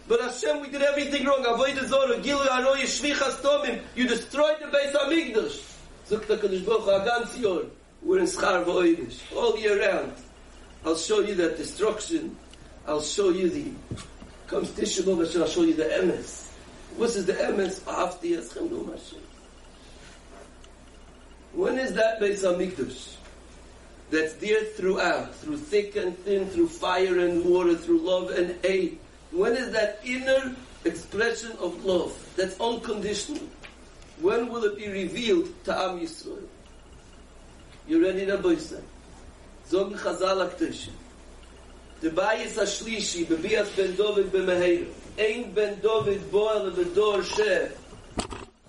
But 0.08 0.22
Hashem, 0.22 0.62
we 0.62 0.70
did 0.70 0.82
everything 0.82 1.26
wrong. 1.26 1.44
Avodah 1.44 1.86
Zorah, 1.86 2.18
Gilu 2.18 2.48
Aroy, 2.48 2.82
Shvichas 2.82 3.42
Tomim. 3.42 3.82
You 3.96 4.08
destroyed 4.08 4.58
the 4.60 4.68
Beis 4.68 4.94
HaMikdash. 4.94 5.62
Zuk 6.10 6.26
HaKadosh 6.26 6.66
Baruch 6.66 6.84
Hu, 6.84 6.92
Agan. 6.92 7.72
We're 8.02 8.20
in 8.20 8.26
Schar 8.26 8.64
V'Oidish. 8.66 9.36
All 9.36 9.58
year 9.58 9.80
round. 9.80 10.14
I'll 10.86 10.96
show 10.96 11.20
you 11.20 11.36
that 11.36 11.58
destruction. 11.58 12.38
I'll 12.88 13.02
show 13.02 13.30
you 13.30 13.50
the... 13.50 13.72
Comes 14.50 14.72
Tisha 14.72 15.04
B'Av, 15.04 15.40
I'll 15.40 15.48
show 15.48 15.62
you 15.62 15.76
the 15.76 15.84
emes. 15.84 16.48
What 16.98 17.10
is 17.12 17.28
the 17.28 17.34
emes? 17.34 17.82
Afti 17.82 18.36
Eschem 18.36 18.72
Num 18.72 18.92
Hashem. 18.92 19.20
When 21.54 21.78
is 21.78 21.94
that 21.94 22.20
Beis 22.20 22.42
HaMikdash? 22.42 23.16
That's 24.10 24.34
there 24.36 24.64
throughout, 24.64 25.36
through 25.36 25.58
thick 25.58 25.96
and 25.98 26.18
thin, 26.26 26.50
through 26.50 26.70
fire 26.70 27.20
and 27.20 27.46
water, 27.46 27.76
through 27.76 28.00
love 28.00 28.32
and 28.32 28.58
hate. 28.66 29.00
When 29.30 29.54
is 29.56 29.72
that 29.72 30.00
inner 30.04 30.56
expression 30.84 31.52
of 31.60 31.86
love 31.86 32.18
that's 32.36 32.60
unconditional? 32.60 33.44
When 34.20 34.50
will 34.50 34.64
it 34.64 34.78
be 34.78 34.88
revealed 34.88 35.64
to 35.66 35.80
Am 35.80 36.00
Yisrael? 36.00 36.42
You 37.88 38.04
ready, 38.04 38.26
Rabbi 38.26 38.50
Yisrael? 38.50 38.82
Zog 39.68 39.94
Chazal 39.94 40.50
HaKdosh. 40.50 40.90
The 42.02 42.10
Bayis 42.12 42.54
HaShlishi, 42.54 43.26
Bebias 43.26 43.76
Ben 43.76 43.94
David 43.94 44.32
B'Meheir. 44.32 44.88
Ein 45.20 45.52
Ben 45.52 45.80
David 45.82 46.22
Boel 46.32 46.72
Bedor 46.72 47.22
Sheh. 47.24 47.68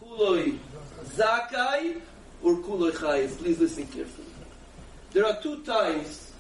Kuloi 0.03 0.59
Zakai 1.05 2.01
or 2.43 2.57
Kuloi 2.57 2.91
Chayis. 2.91 3.39
Please 3.39 3.61
listen 3.61 3.87
carefully. 3.87 4.27
There 5.13 5.25
are 5.25 5.41
two 5.41 5.61
times, 5.63 6.33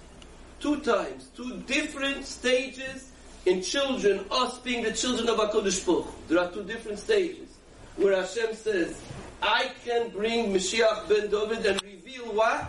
two 0.58 0.80
times, 0.80 1.28
two 1.36 1.58
different 1.58 2.26
stages 2.26 3.12
in 3.46 3.62
children, 3.62 4.24
us 4.32 4.58
being 4.58 4.82
the 4.82 4.92
children 4.92 5.28
of 5.28 5.38
HaKadosh 5.38 5.86
Baruch. 5.86 6.08
There 6.26 6.40
are 6.40 6.50
two 6.50 6.64
different 6.64 6.98
stages 6.98 7.48
where 7.96 8.16
Hashem 8.16 8.54
says, 8.56 9.00
I 9.40 9.70
can 9.84 10.10
bring 10.10 10.52
Mashiach 10.52 11.08
ben 11.08 11.30
David 11.30 11.64
and 11.66 11.82
reveal 11.82 12.34
what? 12.34 12.66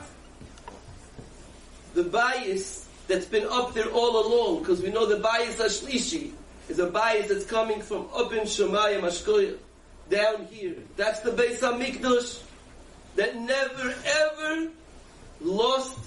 The 1.96 2.04
bias 2.04 2.88
that's 3.12 3.26
been 3.26 3.46
up 3.48 3.74
there 3.74 3.90
all 3.90 4.26
along, 4.26 4.60
because 4.60 4.82
we 4.82 4.90
know 4.90 5.06
the 5.06 5.18
bias 5.18 5.58
Ashlishi 5.58 6.32
is 6.70 6.80
a 6.80 6.88
bias 6.88 7.28
that's 7.28 7.46
coming 7.46 7.82
from 7.82 8.08
up 8.16 8.32
in 8.32 8.42
Shemayim 8.42 9.02
Ashkoyah, 9.02 9.58
down 10.10 10.46
here. 10.46 10.76
That's 10.96 11.20
the 11.20 11.32
Beis 11.32 11.60
HaMikdash 11.60 12.40
that 13.18 13.36
never 13.36 13.94
ever 14.06 14.70
lost 15.42 16.00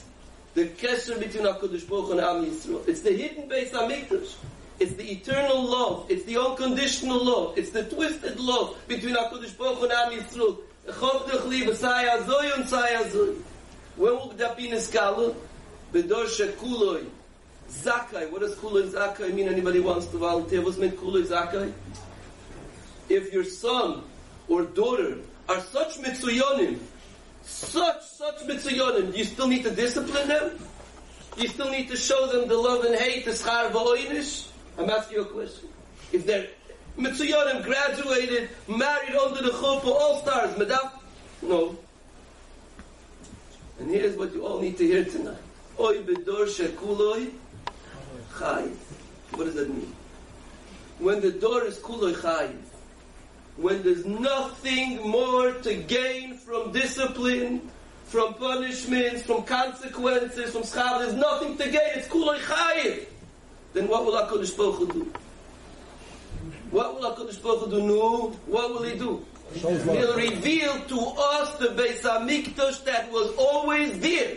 the 0.55 0.65
kesher 0.67 1.19
between 1.19 1.45
HaKadosh 1.45 1.87
Baruch 1.87 2.13
and 2.13 2.21
Am 2.21 2.47
Yisrael. 2.47 2.89
It's 2.89 3.03
the 3.03 3.13
hidden 3.13 3.51
Beis 3.51 3.71
HaMikdash. 3.71 4.35
It's 4.81 4.95
the 4.95 5.13
eternal 5.13 5.63
love. 5.63 6.07
It's 6.09 6.25
the 6.25 6.39
unconditional 6.39 7.23
love. 7.23 7.59
It's 7.59 7.71
the 7.71 7.85
twisted 7.85 8.41
love 8.41 8.77
between 8.89 9.15
HaKadosh 9.15 9.59
Baruch 9.59 9.83
and 9.83 9.93
Am 9.93 10.13
Yisrael. 10.19 10.59
When 13.97 14.13
will 14.15 14.33
that 14.37 14.57
be 14.57 14.69
niskala? 14.69 15.35
Bedor 15.95 16.27
shekuloi. 16.27 17.07
Zakai. 17.71 18.31
What 18.31 18.41
does 18.41 18.57
kuloi 18.57 18.91
zakai 18.91 19.33
mean? 19.33 19.49
Anybody 19.49 19.79
wants 19.79 20.07
to 20.07 20.19
volunteer? 20.19 20.61
What's 20.61 20.77
meant 20.77 20.97
kuloi 20.97 21.25
zakai? 21.25 21.73
If 23.09 23.33
your 23.33 23.45
son 23.45 24.03
or 24.49 24.65
daughter 24.65 25.19
are 25.49 25.61
such 25.61 25.99
mitzuyonim, 25.99 26.79
such, 27.43 28.03
such 28.03 28.41
mitzuyonim, 28.41 29.17
you 29.17 29.25
still 29.25 29.47
need 29.47 29.63
to 29.63 29.71
discipline 29.71 30.27
them? 30.27 30.59
You 31.37 31.47
still 31.49 31.71
need 31.71 31.89
to 31.89 31.97
show 31.97 32.27
them 32.27 32.49
the 32.49 32.57
love 32.57 32.85
and 32.85 32.97
hate, 32.97 33.25
the 33.25 33.31
schar 33.31 33.71
v'oinish? 33.71 34.49
I'm 34.77 34.91
asking 34.91 35.19
you 35.19 35.23
a 35.23 35.27
question. 35.27 35.69
If 36.13 36.27
they're 36.27 36.49
mitzuyonim, 36.99 37.63
graduated, 37.63 38.49
married 38.67 39.15
under 39.15 39.43
the 39.43 39.51
chuppah, 39.51 39.87
all 39.87 40.23
stars, 40.23 40.55
medaf? 40.57 40.91
No. 41.43 41.79
And 43.79 43.91
here's 43.91 44.17
what 44.17 44.35
you 44.35 44.45
all 44.45 44.61
need 44.61 44.77
to 44.79 44.87
hear 44.87 45.05
tonight. 45.05 45.37
Oy 45.79 46.03
bedor 46.03 46.47
shekuloi 46.47 47.33
chayiv. 48.33 48.77
What 49.33 49.45
does 49.47 49.55
that 49.55 49.69
mean? 49.69 49.93
When 50.99 51.21
the 51.21 51.33
door 51.33 51.65
is 51.65 51.79
kuloi 51.79 52.15
chayiv, 52.15 52.57
when 53.57 53.83
there's 53.83 54.05
nothing 54.05 55.09
more 55.09 55.53
to 55.53 55.75
gain 55.75 56.39
from 56.39 56.73
discipline, 56.73 57.71
from 58.05 58.35
punishments, 58.35 59.23
from 59.23 59.43
consequences, 59.43 60.53
from 60.53 60.63
schar, 60.63 61.01
there's 61.01 61.15
nothing 61.15 61.57
to 61.59 61.65
gain, 61.65 61.91
it's 61.97 62.09
kuloi 62.09 62.39
chayiv. 62.39 63.07
Then 63.73 63.89
what 63.89 64.05
will 64.05 64.13
HaKadosh 64.13 64.57
Baruch 64.57 64.77
Hu 64.77 64.93
do? 64.93 65.13
What 66.71 66.95
will 66.95 67.11
HaKadosh 67.15 67.43
Baruch 67.43 67.65
Hu 67.65 67.71
do? 67.71 67.83
No. 67.83 68.29
What 68.47 68.71
will 68.71 68.85
He 68.85 68.97
do? 68.97 69.25
He'll 69.55 70.17
reveal 70.17 70.81
to 70.87 71.01
us 71.01 71.59
the 71.59 71.69
Beis 71.69 72.03
Hamikdash 72.03 72.85
that 72.85 73.11
was 73.11 73.35
always 73.37 73.99
there. 73.99 74.37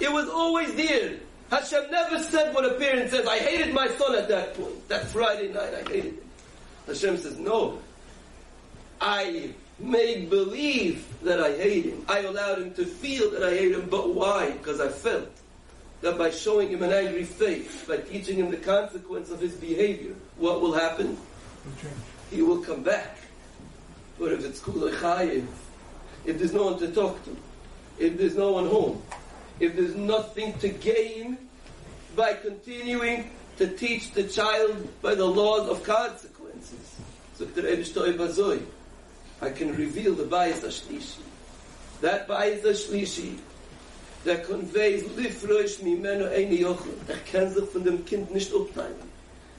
It 0.00 0.10
was 0.10 0.28
always 0.28 0.74
there. 0.74 1.16
Hashem 1.50 1.90
never 1.90 2.22
said 2.22 2.54
what 2.54 2.64
a 2.64 2.74
parent 2.74 3.10
says, 3.10 3.26
I 3.26 3.38
hated 3.38 3.74
my 3.74 3.88
son 3.88 4.14
at 4.14 4.28
that 4.28 4.54
point. 4.54 4.88
That 4.88 5.06
Friday 5.06 5.52
night, 5.52 5.74
I 5.74 5.88
hated 5.88 6.04
him. 6.04 6.18
Hashem 6.86 7.18
says, 7.18 7.38
no. 7.38 7.78
I 9.00 9.50
made 9.78 10.30
believe 10.30 11.06
that 11.22 11.40
I 11.40 11.56
hate 11.56 11.86
him. 11.86 12.04
I 12.08 12.20
allowed 12.20 12.58
him 12.58 12.74
to 12.74 12.84
feel 12.84 13.30
that 13.30 13.42
I 13.42 13.50
hate 13.50 13.72
him, 13.72 13.88
but 13.90 14.14
why? 14.14 14.52
Because 14.52 14.80
I 14.80 14.88
felt 14.88 15.30
that 16.02 16.16
by 16.16 16.30
showing 16.30 16.68
him 16.68 16.82
an 16.82 16.92
angry 16.92 17.24
face, 17.24 17.84
by 17.84 17.98
teaching 17.98 18.36
him 18.38 18.50
the 18.50 18.56
consequence 18.56 19.30
of 19.30 19.40
his 19.40 19.54
behavior, 19.54 20.14
what 20.36 20.60
will 20.60 20.72
happen? 20.72 21.16
He 22.30 22.42
will 22.42 22.58
come 22.58 22.82
back. 22.82 23.18
But 24.18 24.32
if 24.32 24.44
it's 24.44 24.60
Kulay 24.60 24.94
Chayiv, 24.94 25.46
if 26.24 26.38
there's 26.38 26.52
no 26.52 26.66
one 26.66 26.78
to 26.78 26.88
talk 26.88 27.22
to, 27.24 27.36
if 27.98 28.16
there's 28.16 28.36
no 28.36 28.52
one 28.52 28.66
home, 28.66 29.02
if 29.60 29.76
there's 29.76 29.94
nothing 29.94 30.58
to 30.58 30.68
gain 30.68 31.38
by 32.16 32.34
continuing 32.34 33.30
to 33.58 33.68
teach 33.68 34.12
the 34.12 34.24
child 34.24 34.88
by 35.02 35.14
the 35.14 35.24
laws 35.24 35.68
of 35.68 35.84
consequences. 35.84 36.96
So 37.34 37.46
I 39.42 39.50
can 39.50 39.76
reveal 39.76 40.14
the 40.14 40.24
Bayis 40.24 40.64
Ashlishi. 40.64 41.22
That 42.00 42.26
Bayis 42.26 42.62
Ashlishi 42.62 43.38
that 44.24 44.44
conveys 44.44 45.02
Lifroish 45.04 45.78
Mimeno 45.80 46.30
Eini 46.30 46.60
Yochel. 46.60 46.94
Ich 47.08 47.32
kann 47.32 47.52
sich 47.52 47.64
von 47.70 47.84
dem 47.84 48.04
Kind 48.04 48.32
nicht 48.32 48.52
upteilen. 48.52 49.08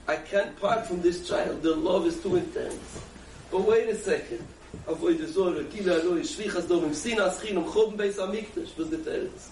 I 0.07 0.17
can't 0.17 0.59
part 0.59 0.85
from 0.85 1.01
this 1.01 1.27
child. 1.27 1.61
The 1.61 1.75
love 1.75 2.05
is 2.05 2.21
too 2.21 2.35
intense. 2.35 3.01
But 3.49 3.61
wait 3.61 3.89
a 3.89 3.95
second. 3.95 4.45
Avoid 4.87 5.19
the 5.19 5.27
Zohar, 5.27 5.63
Kila 5.63 5.99
Eloi, 5.99 6.21
Shvichas 6.21 6.63
Dovim, 6.63 6.89
Sinas 6.89 7.39
Chinam, 7.39 7.65
Chobim 7.65 7.97
Beis 7.97 8.15
HaMikdash, 8.15 8.75
was 8.77 8.89
the 8.89 8.97
Teretz. 8.97 9.49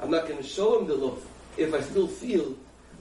I'm 0.00 0.10
not 0.10 0.26
going 0.26 0.38
to 0.38 0.48
show 0.48 0.78
him 0.78 0.86
the 0.86 0.94
love 0.94 1.24
if 1.56 1.74
I 1.74 1.80
still 1.80 2.06
feel 2.06 2.54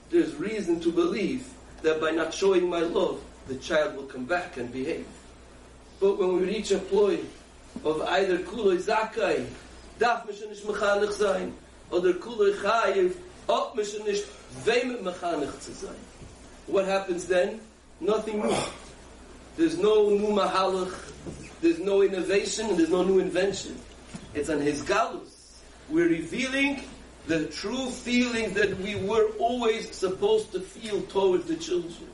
there's 0.09 0.35
reason 0.35 0.79
to 0.81 0.91
believe 0.91 1.47
that 1.81 2.01
by 2.01 2.11
not 2.11 2.33
showing 2.33 2.69
my 2.69 2.79
love, 2.79 3.21
the 3.47 3.55
child 3.55 3.95
will 3.95 4.03
come 4.03 4.25
back 4.25 4.57
and 4.57 4.71
behave. 4.71 5.05
But 5.99 6.17
when 6.17 6.37
we 6.37 6.43
reach 6.43 6.71
a 6.71 6.79
point 6.79 7.25
of 7.83 8.01
either 8.01 8.39
kuloi 8.39 8.77
zakai, 8.77 9.45
darf 9.99 10.25
mich 10.25 10.41
nicht 10.41 10.65
mechanich 10.65 11.13
sein, 11.13 11.53
oder 11.91 12.13
kuloi 12.13 12.53
chayiv, 12.55 13.15
ob 13.47 13.75
mich 13.75 13.93
nicht 14.05 14.25
wem 14.65 15.03
mechanich 15.03 15.59
zu 15.61 15.73
sein. 15.73 15.95
What 16.67 16.85
happens 16.85 17.27
then? 17.27 17.59
Nothing 17.99 18.41
new. 18.41 18.55
There's 19.55 19.77
no 19.77 20.09
new 20.09 20.27
mahalach, 20.27 20.93
there's 21.61 21.79
no 21.79 22.01
innovation, 22.01 22.75
there's 22.77 22.89
no 22.89 23.03
new 23.03 23.19
invention. 23.19 23.79
It's 24.33 24.49
on 24.49 24.61
his 24.61 24.83
galus. 24.83 25.36
We're 25.89 26.09
revealing 26.09 26.83
the 27.27 27.45
true 27.45 27.89
feelings 27.89 28.53
that 28.53 28.77
we 28.79 28.95
were 28.95 29.29
always 29.39 29.95
supposed 29.95 30.51
to 30.51 30.59
feel 30.59 31.01
towards 31.03 31.45
the 31.45 31.55
children. 31.55 32.09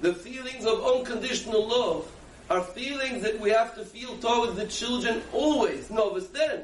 The 0.00 0.14
feelings 0.14 0.64
of 0.64 0.84
unconditional 0.84 1.66
love 1.66 2.10
are 2.48 2.62
feelings 2.62 3.22
that 3.22 3.40
we 3.40 3.50
have 3.50 3.74
to 3.74 3.84
feel 3.84 4.16
towards 4.18 4.54
the 4.54 4.66
children 4.66 5.22
always. 5.32 5.90
No, 5.90 6.10
but 6.10 6.32
then, 6.32 6.62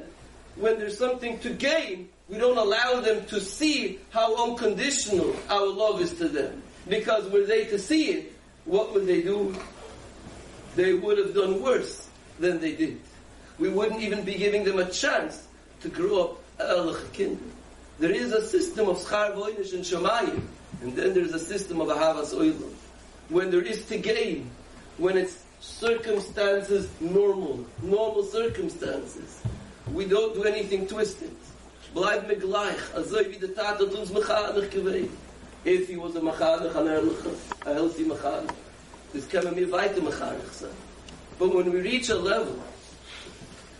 when 0.55 0.79
there's 0.79 0.97
something 0.97 1.39
to 1.39 1.49
gain, 1.49 2.07
we 2.29 2.37
don't 2.37 2.57
allow 2.57 3.01
them 3.01 3.25
to 3.25 3.41
see 3.41 3.99
how 4.11 4.49
unconditional 4.49 5.35
our 5.49 5.67
love 5.67 6.01
is 6.01 6.13
to 6.13 6.29
them. 6.29 6.63
Because 6.87 7.29
were 7.29 7.45
they 7.45 7.65
to 7.65 7.77
see 7.77 8.11
it, 8.11 8.33
what 8.63 8.93
would 8.93 9.07
they 9.07 9.21
do? 9.21 9.53
They 10.77 10.93
would 10.93 11.17
have 11.17 11.33
done 11.33 11.61
worse 11.61 12.07
than 12.39 12.59
they 12.59 12.75
did. 12.75 12.99
We 13.59 13.69
wouldn't 13.69 14.01
even 14.01 14.23
be 14.23 14.35
giving 14.35 14.63
them 14.63 14.79
a 14.79 14.89
chance 14.89 15.47
to 15.81 15.89
grow 15.89 16.23
up 16.23 16.44
there 16.57 18.11
is 18.11 18.31
a 18.31 18.47
system 18.47 18.87
of 18.87 18.97
schar 18.97 19.35
voinish 19.35 19.73
and 19.73 19.83
shamayim, 19.83 20.41
and 20.81 20.95
then 20.95 21.13
there's 21.13 21.33
a 21.33 21.39
system 21.39 21.81
of 21.81 21.87
ahavas 21.89 22.33
oilam. 22.33 22.73
When 23.29 23.51
there 23.51 23.61
is 23.61 23.85
to 23.87 23.97
gain, 23.97 24.49
when 24.97 25.17
it's 25.17 25.43
circumstances 25.59 26.89
normal, 26.99 27.65
normal 27.81 28.23
circumstances, 28.23 29.41
we 29.91 30.05
don't 30.05 30.33
do 30.35 30.43
anything 30.43 30.87
twisted. 30.87 31.35
Bleib 31.93 32.27
me 32.27 32.35
gleich, 32.35 32.79
azoi 32.93 33.29
wie 33.29 33.37
der 33.37 33.53
Tat. 33.53 33.81
If 35.65 35.87
he 35.87 35.95
was 35.97 36.15
a 36.15 36.19
mechanich, 36.19 36.75
an 36.75 36.87
ehrlicher, 36.87 37.35
a 37.65 37.73
healthy 37.73 38.03
mechanich, 38.03 38.53
this 39.13 39.25
can 39.25 39.53
be 39.55 39.65
weiter 39.65 40.01
mechanich 40.01 40.51
sein. 40.51 40.69
But 41.39 41.55
when 41.55 41.71
we 41.71 41.81
reach 41.81 42.09
a 42.09 42.15
level, 42.15 42.61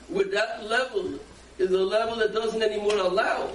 with 0.10 0.32
that 0.32 0.64
level 0.68 1.20
is 1.58 1.72
a 1.72 1.78
level 1.78 2.16
that 2.18 2.34
doesn't 2.34 2.62
anymore 2.62 2.98
allow 2.98 3.50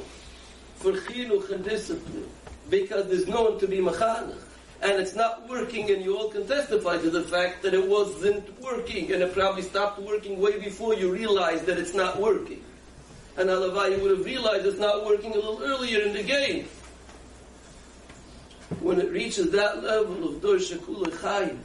for 0.77 0.93
chinuch 0.93 1.51
and 1.51 1.65
discipline 1.65 2.29
because 2.71 3.07
there's 3.09 3.27
no 3.27 3.43
one 3.43 3.59
to 3.59 3.67
be 3.67 3.79
machanach. 3.79 4.39
And 4.83 4.93
it's 4.93 5.15
not 5.15 5.47
working, 5.47 5.91
and 5.91 6.03
you 6.03 6.17
all 6.17 6.31
can 6.31 6.47
testify 6.47 6.97
to 6.97 7.11
the 7.11 7.23
fact 7.23 7.63
that 7.65 7.75
it 7.75 7.87
wasn't 7.87 8.59
working, 8.63 9.13
and 9.13 9.23
it 9.23 9.35
probably 9.35 9.61
stopped 9.61 10.01
working 10.01 10.41
way 10.41 10.59
before 10.59 10.95
you 10.95 11.13
realized 11.13 11.67
that 11.67 11.77
it's 11.77 11.93
not 11.93 12.19
working. 12.19 12.65
And 13.37 13.51
Alavai, 13.51 13.97
you 13.97 14.03
would 14.03 14.17
have 14.17 14.25
realized 14.25 14.65
it's 14.65 14.79
not 14.79 15.05
working 15.05 15.33
a 15.33 15.35
little 15.35 15.63
earlier 15.63 16.01
in 16.01 16.15
the 16.15 16.23
game. 16.23 16.67
When 18.81 19.01
it 19.01 19.11
reaches 19.11 19.51
that 19.51 19.83
level 19.83 20.29
of 20.29 20.41
Dor 20.41 20.57
Shekula 20.57 21.09
Chayiv, 21.09 21.59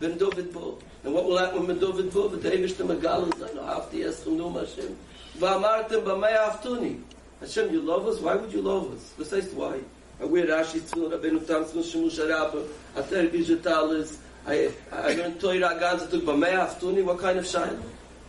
Ben 0.00 0.18
David 0.18 0.52
Bo. 0.52 0.78
And 1.04 1.14
what 1.14 1.26
will 1.26 1.38
happen 1.38 1.66
when 1.66 1.78
David 1.78 2.12
Bo? 2.12 2.28
The 2.28 2.48
Davish 2.48 2.76
to 2.78 2.84
Megalas, 2.84 3.48
I 3.48 3.54
know, 3.54 3.64
after 3.64 3.96
Yeschem 3.96 4.36
Num 4.36 4.54
Hashem. 4.54 4.96
V'amartem 5.38 6.04
b'mei 6.04 6.36
aftuni. 6.36 7.00
Hashem, 7.40 7.72
you 7.72 7.80
love 7.80 8.06
us? 8.06 8.20
Why 8.20 8.36
would 8.36 8.52
you 8.52 8.62
love 8.62 8.92
us? 8.92 9.12
Besides, 9.18 9.52
why? 9.52 9.80
I 10.20 10.24
wear 10.24 10.46
Rashi 10.46 10.80
Tzvil, 10.80 11.10
Rabbeinu 11.10 11.46
Tam 11.46 11.64
Tzvil, 11.64 11.82
Shemush 11.82 12.18
Arabah, 12.18 12.66
Ater 12.96 13.28
Gizhetalis, 13.28 14.18
I, 14.46 14.70
I 14.92 15.14
learned 15.14 15.40
Torah 15.40 15.78
Ganza 15.80 16.08
Tuk 16.08 16.22
b'mei 16.22 16.52
aftuni. 16.52 17.04
What 17.04 17.18
kind 17.18 17.38
of 17.38 17.46
shine? 17.46 17.82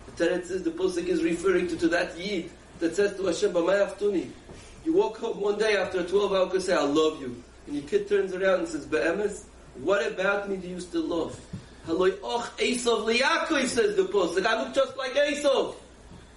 The 0.07 0.25
Teretz 0.25 0.47
says, 0.47 0.63
the 0.63 0.71
Pusik 0.71 1.07
is 1.07 1.23
referring 1.23 1.67
to, 1.67 1.77
to 1.77 1.87
that 1.89 2.17
Yid 2.17 2.49
that 2.79 2.95
says 2.95 3.15
to 3.17 3.25
Hashem, 3.25 3.53
b'mei 3.53 3.87
aftuni. 3.87 4.29
You 4.83 4.93
walk 4.93 5.17
home 5.17 5.41
one 5.41 5.59
day 5.59 5.77
after 5.77 5.99
a 5.99 6.03
12 6.03 6.33
hour 6.33 6.59
say, 6.59 6.73
I 6.73 6.81
love 6.83 7.21
you. 7.21 7.43
And 7.67 7.75
your 7.75 7.85
kid 7.85 8.07
turns 8.07 8.33
around 8.33 8.59
and 8.59 8.67
says, 8.67 8.85
Be'emes, 8.85 9.43
what 9.81 10.07
about 10.07 10.49
me 10.49 10.57
do 10.57 10.67
you 10.67 10.79
still 10.79 11.05
love? 11.05 11.39
Haloi 11.87 12.17
och 12.21 12.49
Esav 12.57 13.05
liyakov, 13.05 13.65
says 13.67 13.95
the 13.95 14.03
Pusik. 14.03 14.45
I 14.45 14.63
look 14.63 14.73
just 14.73 14.97
like 14.97 15.13
Esav. 15.13 15.75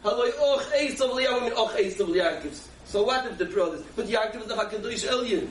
Haloi 0.08 0.32
och 0.38 0.62
Esav 0.74 1.16
Liyakim, 1.16 1.52
och 1.52 1.80
Esav 1.80 2.08
Liyakim. 2.08 2.50
So 2.86 3.02
what 3.02 3.26
if 3.26 3.36
the 3.36 3.44
brothers? 3.44 3.82
But 3.94 4.06
Yaakov 4.06 4.40
is 4.40 4.46
the 4.46 4.54
Hakadosh 4.54 5.06
Elyon. 5.06 5.48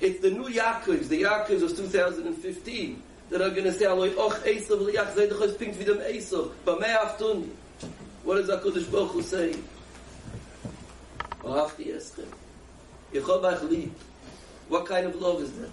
It's 0.00 0.20
the 0.20 0.30
new 0.30 0.48
Yaakovs, 0.48 1.08
the 1.08 1.22
Yaakovs 1.22 1.62
of 1.62 1.76
2015, 1.76 3.02
that 3.30 3.40
are 3.40 3.50
going 3.50 3.64
to 3.64 3.72
say, 3.72 3.84
Haloi 3.84 4.16
och 4.16 4.32
Esav 4.44 4.80
Liyakim, 4.80 5.14
Zay 5.14 5.28
dechos 5.28 5.56
pinkt 5.56 5.76
vidam 5.76 5.98
Esav, 5.98 6.50
b'mei 6.66 6.96
aftun. 6.96 7.48
What 8.24 8.36
does 8.36 8.48
HaKadosh 8.48 8.90
Baruch 8.90 9.12
Hu 9.12 9.22
say? 9.22 9.54
Ahavti 11.44 11.94
eschem. 11.94 12.26
Yechol 13.12 13.42
bach 13.42 13.62
lieb. 13.62 13.92
What 14.68 14.86
kind 14.86 15.06
of 15.06 15.14
love 15.20 15.40
is 15.42 15.52
that? 15.52 15.70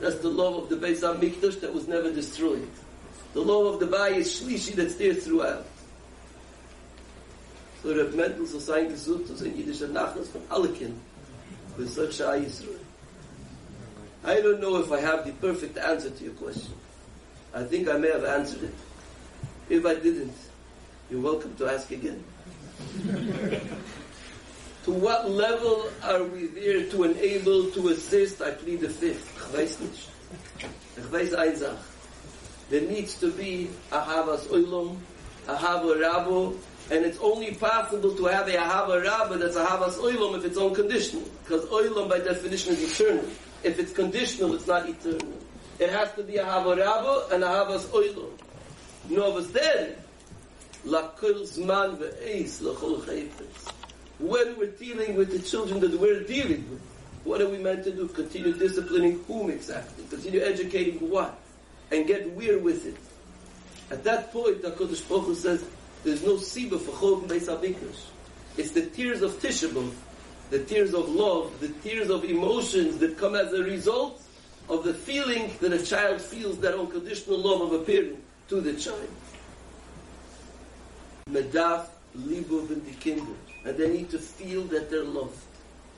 That's 0.00 0.18
the 0.18 0.30
love 0.30 0.64
of 0.64 0.68
the 0.68 0.76
Beis 0.76 1.00
HaMikdash 1.00 1.60
that 1.60 1.72
was 1.72 1.86
never 1.86 2.10
destroyed. 2.10 2.68
The 3.34 3.40
love 3.40 3.74
of 3.74 3.80
the 3.80 3.86
Bayis 3.86 4.42
Shlishi 4.42 4.74
that's 4.74 4.96
there 4.96 5.14
throughout. 5.14 5.66
So 7.82 7.92
Reb 7.92 8.14
Mendel 8.14 8.46
so 8.46 8.58
sein 8.60 8.88
gesucht, 8.88 9.26
so 9.36 9.44
ein 9.44 9.56
jüdischer 9.56 9.88
Nachlass 9.88 10.28
von 10.28 10.42
alle 10.48 10.68
Kindern. 10.68 11.00
With 11.76 11.90
such 11.92 12.20
a 12.20 12.36
Yisrael. 12.36 12.78
I 14.24 14.40
don't 14.40 14.60
know 14.60 14.76
if 14.78 14.92
I 14.92 15.00
have 15.00 15.24
the 15.24 15.32
perfect 15.32 15.78
answer 15.78 16.10
to 16.10 16.24
your 16.24 16.34
question. 16.34 16.74
I 17.54 17.64
think 17.64 17.88
I 17.88 17.96
may 17.96 18.10
have 18.10 18.24
answered 18.24 18.62
it. 18.64 18.74
If 19.68 19.84
I 19.84 19.94
didn't, 19.94 20.34
you're 21.10 21.20
welcome 21.20 21.54
to 21.56 21.66
ask 21.66 21.90
again. 21.90 22.22
to 24.84 24.90
what 24.90 25.28
level 25.30 25.90
are 26.04 26.22
we 26.22 26.46
there 26.46 26.88
to 26.90 27.04
enable, 27.04 27.70
to 27.72 27.88
assist? 27.88 28.42
I 28.42 28.52
plead 28.52 28.80
the 28.80 28.90
fifth. 28.90 29.28
Ich 29.36 29.58
weiß 29.58 29.80
nicht. 29.80 30.08
Ich 30.96 31.12
weiß 31.12 31.34
eine 31.34 31.56
Sache. 31.56 31.78
There 32.70 32.82
needs 32.82 33.18
to 33.20 33.30
be 33.32 33.68
a 33.90 34.00
Havas 34.00 34.46
Oilom, 34.48 34.96
a 35.48 35.56
Hava 35.56 35.94
Rabo, 35.94 36.54
and 36.90 37.04
it's 37.04 37.18
only 37.20 37.54
possible 37.54 38.14
to 38.14 38.24
have 38.26 38.48
a 38.48 38.60
Hava 38.60 39.00
Rabo 39.00 39.38
that's 39.38 39.56
a 39.56 39.64
Havas 39.64 39.96
Oilom 39.96 40.36
if 40.38 40.44
it's 40.44 40.58
unconditional. 40.58 41.28
Because 41.44 41.64
Oilom 41.66 42.08
by 42.08 42.18
definition 42.18 42.74
is 42.74 43.00
eternal. 43.00 43.24
If 43.62 43.78
it's 43.78 43.92
conditional, 43.92 44.54
it's 44.54 44.66
not 44.66 44.88
eternal. 44.88 45.32
It 45.78 45.90
has 45.90 46.12
to 46.14 46.22
be 46.22 46.36
a 46.36 46.44
Hava 46.44 46.76
Rabo 46.76 47.30
and 47.32 47.44
a 47.44 47.48
Havas 47.48 47.86
Oilom. 47.86 48.30
No, 49.08 49.32
but 49.32 49.52
then, 49.52 49.96
Lakul 50.86 51.42
Zman 51.42 51.96
Ve'ez 51.96 52.60
L'chol 52.60 53.00
Chayfetz. 53.02 53.72
When 54.18 54.58
we're 54.58 54.66
dealing 54.70 55.16
with 55.16 55.30
the 55.30 55.38
children 55.38 55.80
that 55.80 55.98
we're 55.98 56.24
dealing 56.24 56.68
with, 56.70 56.80
what 57.24 57.40
are 57.40 57.48
we 57.48 57.58
meant 57.58 57.84
to 57.84 57.92
do? 57.92 58.08
Continue 58.08 58.52
disciplining 58.52 59.22
whom 59.26 59.50
exactly? 59.50 60.04
Continue 60.10 60.40
educating 60.40 61.08
what? 61.08 61.38
And 61.90 62.06
get 62.06 62.30
weird 62.32 62.62
with 62.62 62.86
it. 62.86 62.96
At 63.90 64.04
that 64.04 64.32
point, 64.32 64.62
the 64.62 64.70
Kodesh 64.70 65.02
Hu 65.02 65.34
says, 65.34 65.64
there's 66.04 66.22
no 66.22 66.34
siba 66.34 66.80
for 66.80 66.92
Chol 66.92 67.26
Beis 67.26 67.46
HaMikdash. 67.46 68.06
It's 68.56 68.72
the 68.72 68.86
tears 68.86 69.22
of 69.22 69.32
Tisha 69.40 69.68
B'Av, 69.68 69.92
the 70.50 70.64
tears 70.64 70.94
of 70.94 71.08
love, 71.08 71.58
the 71.60 71.68
tears 71.68 72.10
of 72.10 72.24
emotions 72.24 72.98
that 72.98 73.16
come 73.16 73.34
as 73.34 73.52
a 73.52 73.62
result 73.62 74.20
of 74.68 74.84
the 74.84 74.94
feeling 74.94 75.50
that 75.60 75.72
a 75.72 75.84
child 75.84 76.20
feels 76.20 76.58
that 76.58 76.74
unconditional 76.74 77.38
love 77.38 77.72
of 77.72 77.80
a 77.80 77.84
parent 77.84 78.22
to 78.48 78.60
the 78.60 78.74
child. 78.74 79.08
Medaf 81.30 81.86
Libov 82.16 82.70
and 82.70 82.84
the 82.84 82.92
Kinder. 83.00 83.32
And 83.64 83.78
they 83.78 83.88
need 83.88 84.10
to 84.10 84.18
feel 84.18 84.64
that 84.64 84.90
they're 84.90 85.04
loved. 85.04 85.38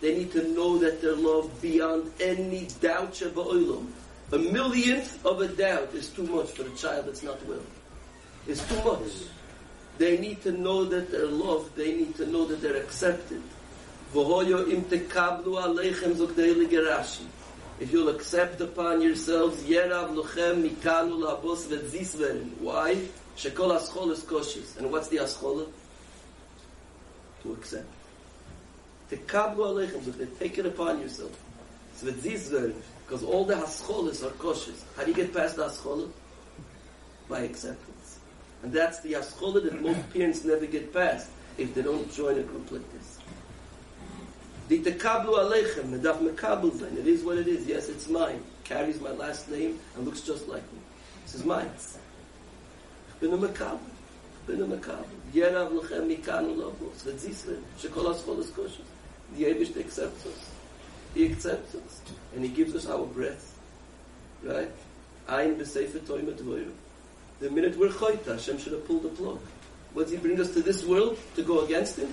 They 0.01 0.19
need 0.19 0.33
to 0.33 0.49
know 0.49 0.79
that 0.79 1.01
they're 1.01 1.17
loved 1.17 1.63
beyond 1.63 2.13
any 2.21 2.69
doubt 2.81 3.15
Shabbat 3.15 3.87
A 4.33 4.39
millionth 4.39 5.25
of 5.25 5.41
a 5.41 5.49
doubt 5.49 5.95
is 5.95 6.11
too 6.11 6.25
much 6.25 6.51
for 6.51 6.67
a 6.67 6.71
child 6.77 7.07
that's 7.07 7.23
not 7.23 7.45
well. 7.47 7.63
It's 8.47 8.67
too 8.69 8.83
much. 8.85 9.01
They 9.99 10.19
need 10.19 10.43
to 10.43 10.53
know 10.53 10.85
that 10.85 11.11
they're 11.11 11.27
loved. 11.27 11.77
They 11.77 11.95
need 11.95 12.17
to 12.17 12.27
know 12.27 12.45
that 12.47 12.61
they're 12.61 12.77
accepted. 12.77 13.43
If 17.81 17.93
you'll 17.93 18.09
accept 18.09 18.61
upon 18.61 19.01
yourselves, 19.03 19.63
Yerav 19.65 20.15
Luchem 20.15 20.63
Mikanu 20.69 21.19
Labos 21.19 21.67
Vedzisveren. 21.67 22.57
Why? 22.59 23.09
Shekol 23.37 23.73
Aschol 23.79 24.11
is 24.13 24.23
koshes. 24.23 24.77
And 24.79 24.93
what's 24.93 25.09
the 25.09 25.17
Aschol? 25.17 25.67
To 27.43 27.53
accept. 27.53 27.89
Tekablu 29.11 29.57
Aleichem, 29.57 30.05
they 30.17 30.27
take 30.39 30.59
it 30.59 30.67
upon 30.67 31.01
yourself. 31.01 31.33
So 31.97 32.07
Vedzisveren. 32.07 32.75
Because 33.07 33.23
all 33.23 33.45
the 33.45 33.55
Ascholas 33.55 34.23
are 34.25 34.31
koshes. 34.31 34.83
How 34.97 35.03
do 35.03 35.11
you 35.11 35.17
get 35.17 35.35
past 35.35 35.57
the 35.57 35.65
Ascholah? 35.65 36.09
By 37.29 37.41
acceptance. 37.41 38.04
And 38.65 38.73
that's 38.73 39.01
the 39.01 39.13
Ascholah 39.13 39.63
that 39.65 39.83
most 39.83 40.11
parents 40.15 40.43
never 40.43 40.65
get 40.65 40.91
past 40.91 41.29
if 41.59 41.75
they 41.75 41.83
don't 41.83 42.11
join 42.11 42.39
a 42.39 42.43
this. 42.43 43.19
The 44.69 44.79
tekablu 44.83 45.35
aleichem, 45.35 45.91
medaf 45.91 46.19
mekabel 46.27 46.71
zayin. 46.71 46.97
It 46.97 47.07
is 47.07 47.23
what 47.23 47.37
it 47.37 47.47
is. 47.47 47.67
Yes, 47.67 47.91
it's 47.91 48.09
mine. 48.09 48.43
Carries 48.65 48.99
my 49.03 49.11
last 49.11 49.51
name 49.51 49.79
and 49.95 50.07
looks 50.07 50.23
just 50.23 50.49
like 50.49 50.63
me. 50.73 50.79
This 51.25 51.35
is 51.35 51.45
mine. 51.45 51.69
Bin 53.21 53.35
a 53.35 53.37
mekabel. 53.37 53.79
Bin 54.47 54.63
a 54.63 54.65
mekabel. 54.67 55.05
Yerav 55.35 55.71
lechem 55.71 56.17
mikanu 56.17 56.57
lovos. 56.57 57.05
V'tzisven. 57.05 57.61
Shekol 57.79 58.15
aschol 58.15 58.41
es 58.41 58.49
kosher. 58.49 58.81
The 59.37 59.45
Abish 59.45 59.77
accepts 59.77 60.25
us. 60.25 60.51
He 61.13 61.27
accepts 61.27 61.75
us. 61.75 62.01
And 62.35 62.43
He 62.43 62.49
gives 62.49 62.75
us 62.75 62.87
our 62.87 63.05
breath. 63.05 63.59
Right? 64.43 64.71
Ein 65.29 65.57
b'sefer 65.57 65.99
toimet 65.99 66.39
voyru. 66.39 66.73
The 67.45 67.51
minute 67.51 67.77
we're 67.77 67.91
choita, 67.91 68.25
Hashem 68.25 68.57
should 68.57 68.73
have 68.73 68.87
pulled 68.87 69.03
the 69.03 69.11
plug. 69.11 69.39
What 69.93 70.05
does 70.05 70.13
He 70.13 70.17
bring 70.17 70.41
us 70.41 70.55
to 70.55 70.63
this 70.63 70.83
world 70.83 71.19
to 71.37 71.43
go 71.43 71.61
against 71.67 71.99
Him? 71.99 72.11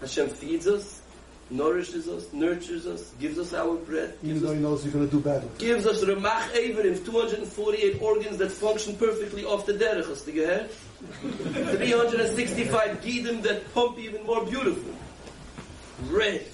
Hashem 0.00 0.28
feeds 0.28 0.68
us, 0.68 1.02
nourishes 1.50 2.06
us, 2.06 2.32
nurtures 2.32 2.86
us, 2.86 3.10
gives 3.18 3.40
us 3.40 3.52
our 3.54 3.74
bread. 3.74 4.16
Even 4.22 4.40
though 4.40 4.52
he 4.52 4.60
knows 4.60 4.84
you're 4.84 4.92
going 4.92 5.04
to 5.04 5.10
do 5.10 5.18
better. 5.18 5.48
Gives 5.58 5.84
us 5.84 6.04
Ramach 6.04 6.52
Averim, 6.52 7.04
248 7.04 8.00
organs 8.00 8.36
that 8.36 8.52
function 8.52 8.94
perfectly 8.94 9.44
off 9.44 9.66
the 9.66 9.72
derech. 9.72 10.06
Hast 10.06 10.26
du 10.26 10.32
365 11.76 13.00
gidim 13.00 13.42
that 13.42 13.74
pump 13.74 13.98
even 13.98 14.24
more 14.24 14.46
beautiful. 14.46 14.94
Red, 16.06 16.46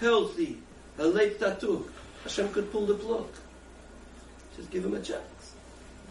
healthy, 0.00 0.58
a 0.98 1.06
late 1.06 1.38
tattoo. 1.38 1.88
Hashem 2.24 2.48
could 2.48 2.72
pull 2.72 2.86
the 2.86 2.94
plug. 2.94 3.28
Just 4.56 4.72
give 4.72 4.84
him 4.84 4.94
a 4.94 5.00
chance. 5.00 5.54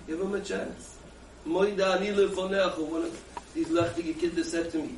Give 0.07 0.21
him 0.21 0.33
a 0.33 0.39
chance. 0.39 0.98
Moida 1.47 1.95
ani 1.95 2.07
lefonechu, 2.07 2.87
one 2.87 3.03
of 3.03 3.53
these 3.53 3.67
lechtige 3.67 4.19
kids 4.19 4.49
said 4.49 4.71
to 4.71 4.77
me, 4.77 4.95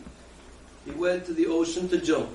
he 0.85 0.91
went 0.91 1.25
to 1.25 1.33
the 1.33 1.45
ocean 1.47 1.87
to 1.89 1.97
jump. 1.99 2.29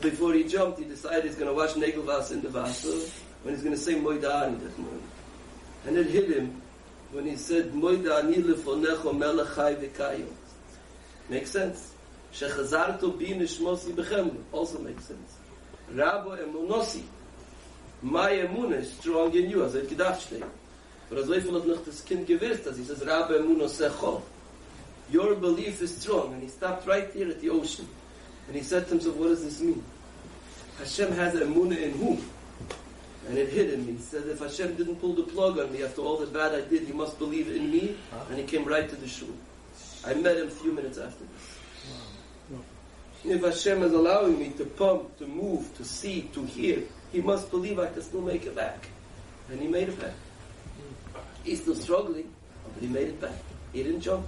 before 0.00 0.32
he 0.34 0.44
jumped, 0.44 0.78
he 0.78 0.84
decided 0.84 1.24
he's 1.24 1.34
going 1.34 1.48
to 1.48 1.54
watch 1.54 1.70
Negelvas 1.70 2.32
in 2.32 2.42
the 2.42 2.48
Vasa 2.48 3.10
when 3.42 3.54
he's 3.54 3.62
going 3.62 3.74
to 3.74 3.80
say 3.80 3.94
Moidani 3.94 4.60
that 4.62 4.78
morning. 4.78 5.02
And 5.86 5.96
it 5.96 6.06
hit 6.06 6.30
him 6.30 6.60
when 7.12 7.26
he 7.26 7.36
said 7.36 7.72
Moidani 7.72 8.42
lefonecho 8.42 9.16
melechai 9.16 9.76
v'kayo. 9.76 10.26
Makes 11.28 11.50
sense. 11.50 11.94
Shechazarto 12.32 13.18
bi 13.18 13.26
nishmosi 13.26 13.92
bechem 13.94 14.36
also 14.52 14.78
makes 14.78 15.06
sense. 15.06 15.36
Rabo 15.92 16.38
emunosi. 16.38 17.02
My 18.02 18.30
emunah 18.30 18.80
is 18.80 18.92
strong 18.92 19.34
in 19.34 19.50
you, 19.50 19.64
as 19.64 19.74
I 19.74 19.80
gedacht 19.80 20.20
steht. 20.20 20.44
But 21.08 21.18
as 21.18 21.28
Leifel 21.28 21.54
hat 21.54 21.66
noch 21.66 21.84
das 21.84 22.04
Kind 22.04 22.26
gewusst, 22.26 22.66
as 22.66 22.78
he 22.78 22.84
says, 22.84 23.00
Rabo 23.00 23.38
emunosecho. 23.38 24.22
Your 25.10 25.36
belief 25.36 25.80
is 25.80 25.96
strong. 25.96 26.32
And 26.32 26.42
he 26.42 26.48
stopped 26.48 26.86
right 26.86 27.12
there 27.14 27.28
at 27.28 27.40
the 27.40 27.50
ocean. 27.50 27.88
And 28.48 28.56
he 28.56 28.62
said 28.62 28.84
to 28.84 28.90
himself, 28.90 29.16
what 29.16 29.28
does 29.28 29.44
this 29.44 29.60
mean? 29.60 29.82
Hashem 30.78 31.12
has 31.12 31.34
a 31.34 31.44
emunah 31.44 31.80
in 31.80 31.92
whom? 31.92 32.24
And 33.28 33.38
it 33.38 33.48
hit 33.48 33.72
him. 33.72 33.86
He 33.86 33.98
said, 33.98 34.26
if 34.26 34.40
Hashem 34.40 34.76
didn't 34.76 34.96
pull 34.96 35.14
the 35.14 35.22
plug 35.22 35.58
on 35.58 35.72
me 35.72 35.82
after 35.82 36.02
all 36.02 36.16
the 36.16 36.26
bad 36.26 36.54
I 36.54 36.60
did, 36.62 36.82
he 36.82 36.92
must 36.92 37.18
believe 37.18 37.48
in 37.48 37.70
me. 37.70 37.96
And 38.28 38.38
he 38.38 38.44
came 38.44 38.64
right 38.64 38.88
to 38.88 38.96
the 38.96 39.08
shul. 39.08 39.28
I 40.04 40.14
met 40.14 40.36
him 40.36 40.48
a 40.48 40.50
few 40.50 40.72
minutes 40.72 40.98
after 40.98 41.24
this. 41.24 41.56
If 43.24 43.42
Hashem 43.42 43.82
is 43.82 43.92
allowing 43.92 44.38
me 44.38 44.50
to 44.58 44.64
pump, 44.64 45.18
to 45.18 45.26
move, 45.26 45.74
to 45.76 45.84
see, 45.84 46.30
to 46.34 46.44
hear, 46.44 46.82
he 47.10 47.20
must 47.20 47.50
believe 47.50 47.78
I 47.78 47.88
can 47.88 48.02
still 48.02 48.22
make 48.22 48.44
it 48.44 48.54
back. 48.54 48.86
And 49.50 49.60
he 49.60 49.66
made 49.66 49.88
it 49.88 50.00
back. 50.00 50.14
He's 51.46 51.60
still 51.62 51.76
struggling, 51.76 52.28
but 52.74 52.82
he 52.82 52.88
made 52.88 53.06
it 53.06 53.20
back. 53.20 53.38
He 53.72 53.84
didn't 53.84 54.00
jump. 54.00 54.26